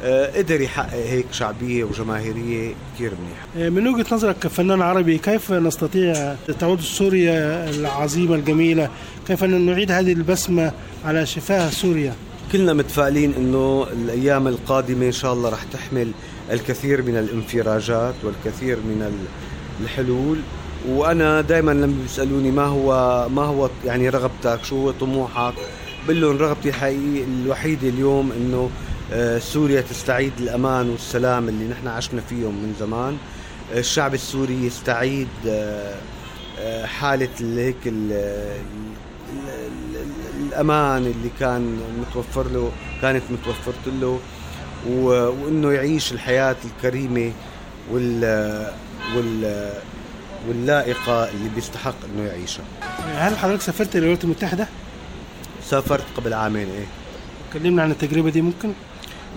أه 0.04 0.38
قدر 0.38 0.62
يحقق 0.62 0.94
هيك 0.94 1.26
شعبية 1.32 1.84
وجماهيرية 1.84 2.74
كثير 2.96 3.12
منيحة. 3.12 3.70
من 3.70 3.88
وجهة 3.88 4.06
نظرك 4.12 4.40
كفنان 4.40 4.82
عربي 4.82 5.18
كيف 5.18 5.52
نستطيع 5.52 6.36
تعود 6.60 6.82
سوريا 6.82 7.70
العظيمة 7.70 8.36
الجميلة؟ 8.36 8.90
كيف 9.28 9.44
نعيد 9.44 9.92
هذه 9.92 10.14
البسمة 10.14 10.72
على 11.06 11.26
شفاه 11.26 11.70
سوريا؟ 11.70 12.16
كلنا 12.52 12.74
متفائلين 12.74 13.34
إنه 13.38 13.88
الأيام 13.94 14.48
القادمة 14.48 15.06
إن 15.06 15.12
شاء 15.12 15.34
الله 15.34 15.50
رح 15.50 15.64
تحمل 15.64 16.12
الكثير 16.52 17.02
من 17.02 17.18
الانفراجات 17.18 18.16
والكثير 18.24 18.78
من 18.78 19.28
الحلول. 19.84 20.38
وأنا 20.88 21.42
دائما 21.42 21.72
لما 21.72 22.02
بيسألوني 22.02 22.52
ما 22.52 22.66
هو 22.66 22.90
ما 23.30 23.42
هو 23.44 23.70
يعني 23.86 24.10
رغبتك 24.10 24.60
شو 24.64 24.76
هو 24.82 24.92
طموحك؟ 24.92 25.54
بقول 26.06 26.22
لهم 26.22 26.38
رغبتي 26.38 26.70
الحقيقيه 26.70 27.24
الوحيدة 27.24 27.90
اليوم 27.90 28.32
إنه 28.32 28.70
سوريا 29.40 29.82
تستعيد 29.82 30.32
الأمان 30.40 30.90
والسلام 30.90 31.50
اللي 31.50 31.68
نحن 31.68 31.88
عشنا 31.88 32.22
فيهم 32.22 32.54
من 32.54 32.76
زمان. 32.80 33.18
الشعب 33.76 34.14
السوري 34.14 34.66
يستعيد 34.66 35.28
حالة 36.84 37.30
هيك 37.40 37.76
الأمان 40.48 41.02
اللي 41.02 41.30
كان 41.40 41.80
متوفر 42.02 42.48
له 42.52 42.72
كانت 43.02 43.24
متوفرت 43.32 43.88
له 44.02 44.20
وإنه 44.90 45.72
يعيش 45.72 46.12
الحياة 46.12 46.56
الكريمة 46.66 47.32
وال 47.92 48.24
وال 49.16 49.72
واللائقة 50.48 51.30
اللي 51.30 51.50
بيستحق 51.56 51.96
إنه 52.06 52.28
يعيشها. 52.28 52.64
هل 53.16 53.38
حضرتك 53.38 53.62
سافرت 53.62 53.96
الولايات 53.96 54.24
المتحدة؟ 54.24 54.68
سافرت 55.66 56.04
قبل 56.18 56.34
عامين 56.34 56.68
إيه. 56.68 56.86
كلمنا 57.54 57.84
عن 57.84 57.92
التجربة 57.92 58.30
دي 58.30 58.42
ممكن؟ 58.42 58.72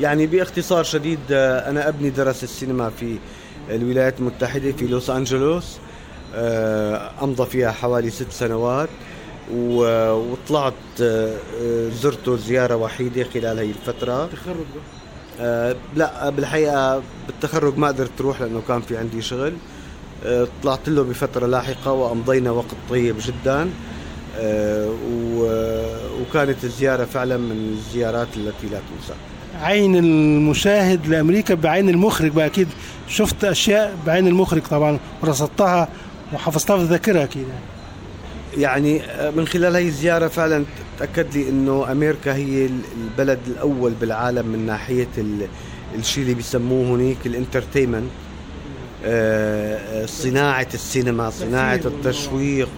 يعني 0.00 0.26
باختصار 0.26 0.84
شديد 0.84 1.18
أنا 1.30 1.88
أبني 1.88 2.10
درس 2.10 2.44
السينما 2.44 2.90
في 3.00 3.18
الولايات 3.70 4.18
المتحدة 4.20 4.72
في 4.72 4.86
لوس 4.86 5.10
أنجلوس 5.10 5.78
أمضى 7.22 7.46
فيها 7.46 7.70
حوالي 7.72 8.10
ست 8.10 8.32
سنوات 8.32 8.88
وطلعت 9.54 10.74
زرته 11.92 12.36
زيارة 12.36 12.76
وحيدة 12.76 13.24
خلال 13.24 13.58
هي 13.58 13.70
الفترة 13.70 14.26
تخرج 14.26 14.66
لا 15.96 16.30
بالحقيقة 16.30 17.02
بالتخرج 17.26 17.78
ما 17.78 17.88
قدرت 17.88 18.10
تروح 18.18 18.40
لأنه 18.40 18.62
كان 18.68 18.80
في 18.80 18.96
عندي 18.96 19.22
شغل 19.22 19.52
طلعت 20.62 20.88
له 20.88 21.02
بفترة 21.02 21.46
لاحقة 21.46 21.92
وأمضينا 21.92 22.50
وقت 22.50 22.66
طيب 22.90 23.16
جدا. 23.20 23.70
أه 24.38 24.94
وكانت 26.20 26.64
الزيارة 26.64 27.04
فعلا 27.04 27.36
من 27.36 27.76
الزيارات 27.78 28.28
التي 28.36 28.66
لا 28.66 28.78
تنسى. 28.78 29.14
عين 29.60 29.96
المشاهد 29.96 31.06
لأمريكا 31.06 31.54
بعين 31.54 31.88
المخرج 31.88 32.30
بقى 32.30 32.46
أكيد. 32.46 32.68
شفت 33.08 33.44
أشياء 33.44 33.96
بعين 34.06 34.26
المخرج 34.26 34.62
طبعا 34.62 34.98
ورصدتها 35.22 35.88
وحفظتها 36.34 36.76
في 36.76 36.82
الذاكرة 36.82 37.22
أكيد. 37.24 37.46
يعني. 38.56 38.62
يعني 38.62 39.02
من 39.36 39.46
خلال 39.46 39.76
هي 39.76 39.88
الزيارة 39.88 40.28
فعلا 40.28 40.64
تأكد 40.98 41.34
لي 41.36 41.48
أنه 41.48 41.92
أمريكا 41.92 42.34
هي 42.34 42.68
البلد 43.00 43.38
الأول 43.46 43.92
بالعالم 44.00 44.46
من 44.46 44.66
ناحية 44.66 45.08
الشيء 45.98 46.22
اللي 46.22 46.34
بيسموه 46.34 46.96
هناك 46.96 47.16
الانترتينمنت 47.26 48.10
صناعة 50.06 50.68
السينما 50.74 51.30
صناعة 51.30 51.80
التشويق 51.84 52.68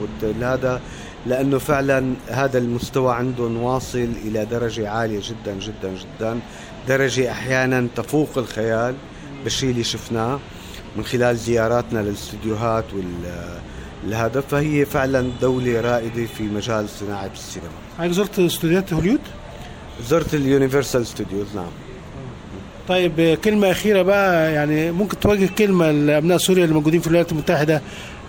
هذا 0.43 0.81
لأنه 1.27 1.59
فعلا 1.59 2.15
هذا 2.29 2.59
المستوى 2.59 3.15
عندهم 3.15 3.63
واصل 3.63 4.09
إلى 4.25 4.45
درجة 4.45 4.89
عالية 4.89 5.21
جدا 5.21 5.59
جدا 5.59 5.95
جدا. 5.95 6.41
درجة 6.89 7.31
أحيانا 7.31 7.89
تفوق 7.97 8.39
الخيال 8.39 8.95
بالشيء 9.45 9.71
اللي 9.71 9.85
شفناه 9.85 10.41
من 10.97 11.05
خلال 11.05 11.37
زياراتنا 11.37 11.99
للاستديوهات 11.99 12.85
وال 12.95 13.05
لهذا. 14.07 14.41
فهي 14.41 14.85
فعلا 14.85 15.31
دولة 15.41 15.81
رائدة 15.81 16.27
في 16.27 16.43
مجال 16.43 16.89
صناعة 16.89 17.31
السينما. 17.35 17.69
حضرتك 17.99 18.13
زرت 18.13 18.39
استوديوهات 18.39 18.93
هوليود؟ 18.93 19.21
زرت 20.09 20.35
ال 20.35 20.42
Universal 20.42 21.07
Studios 21.07 21.47
نعم. 21.55 21.71
طيب 22.89 23.39
كلمة 23.45 23.71
أخيرة 23.71 24.03
بقى 24.03 24.53
يعني 24.53 24.91
ممكن 24.91 25.21
توجه 25.21 25.49
كلمة 25.59 25.91
لأبناء 25.91 26.39
سوريا 26.39 26.65
اللي 26.65 26.75
موجودين 26.75 27.01
في 27.01 27.07
الولايات 27.07 27.33
المتحدة 27.33 27.83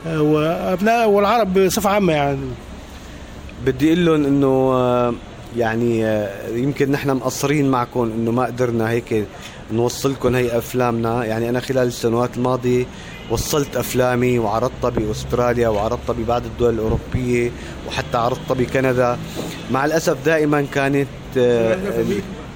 وأبناء 0.07 1.09
والعرب 1.09 1.59
بصفة 1.59 1.89
عامة 1.89 2.13
يعني. 2.13 2.39
بدي 3.65 3.87
أقول 3.87 4.05
لهم 4.05 4.25
إنه 4.25 4.73
يعني 5.57 6.19
يمكن 6.53 6.91
نحن 6.91 7.09
مقصرين 7.09 7.69
معكم 7.71 8.11
إنه 8.17 8.31
ما 8.31 8.45
قدرنا 8.45 8.89
هيك 8.89 9.25
نوصلكم 9.71 10.35
هي 10.35 10.57
أفلامنا. 10.57 11.25
يعني 11.25 11.49
أنا 11.49 11.59
خلال 11.59 11.87
السنوات 11.87 12.37
الماضية 12.37 12.85
وصلت 13.29 13.77
أفلامي 13.77 14.39
وعرضتها 14.39 14.89
بأستراليا 14.89 15.67
وعرضتها 15.67 16.13
ببعض 16.13 16.45
الدول 16.45 16.73
الأوروبية 16.73 17.51
وحتى 17.87 18.17
عرضتها 18.17 18.53
بكندا. 18.53 19.17
مع 19.71 19.85
الأسف 19.85 20.25
دائما 20.25 20.65
كانت 20.73 21.07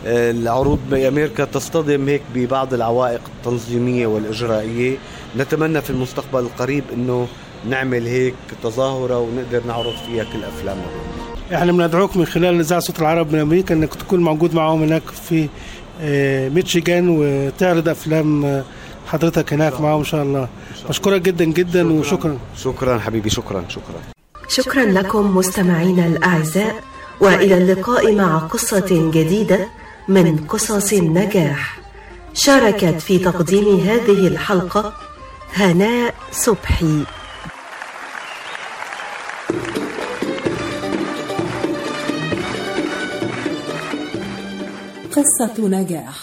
العروض 0.07 0.79
بأمريكا 0.91 1.45
تصطدم 1.45 2.07
هيك 2.09 2.21
ببعض 2.35 2.73
العوائق 2.73 3.21
التنظيمية 3.37 4.07
والإجرائية. 4.07 4.97
نتمنى 5.37 5.81
في 5.81 5.89
المستقبل 5.89 6.39
القريب 6.39 6.83
إنه 6.93 7.27
نعمل 7.69 8.05
هيك 8.07 8.33
تظاهرة 8.63 9.19
ونقدر 9.19 9.61
نعرض 9.67 9.93
فيها 10.07 10.23
كل 10.23 10.43
افلامنا 10.43 10.85
إحنا 11.53 11.71
بندعوك 11.71 12.17
من 12.17 12.25
خلال 12.25 12.59
اذاعه 12.59 12.81
صوت 12.81 12.99
العرب 12.99 13.33
من 13.33 13.39
أمريكا 13.39 13.75
إنك 13.75 13.95
تكون 13.95 14.19
موجود 14.19 14.53
معاهم 14.53 14.83
هناك 14.83 15.01
في 15.29 15.49
آه، 16.01 16.49
ميتشيغان 16.49 17.09
وتعرض 17.09 17.89
أفلام 17.89 18.45
آه، 18.45 18.63
حضرتك 19.07 19.53
هناك 19.53 19.81
معاهم 19.81 19.99
إن 19.99 20.05
شاء 20.05 20.23
الله. 20.23 20.47
بشكرك 20.89 21.21
جدا 21.21 21.45
جدا 21.45 21.93
وشكرا. 21.93 22.37
شكرا 22.57 22.97
حبيبي. 22.97 23.29
شكرا. 23.29 23.63
شكرا. 23.69 23.99
شكرا 24.49 24.85
لكم 24.85 25.37
مستمعينا 25.37 26.05
الأعزاء 26.05 26.75
وإلى 27.21 27.57
اللقاء 27.57 28.15
مع 28.15 28.37
قصة 28.37 29.11
جديدة. 29.13 29.67
من 30.07 30.37
قصص 30.37 30.93
النجاح. 30.93 31.79
شاركت 32.33 33.01
في 33.01 33.19
تقديم 33.19 33.79
هذه 33.79 34.27
الحلقة 34.27 34.93
هناء 35.53 36.15
صبحي. 36.31 37.03
قصة 45.11 45.67
نجاح. 45.67 46.15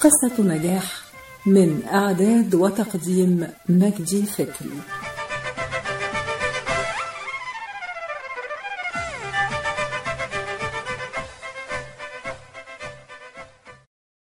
قصة 0.00 0.42
نجاح 0.42 0.84
من 1.46 1.82
إعداد 1.92 2.54
وتقديم 2.54 3.46
مجدي 3.68 4.22
فكري 4.22 4.80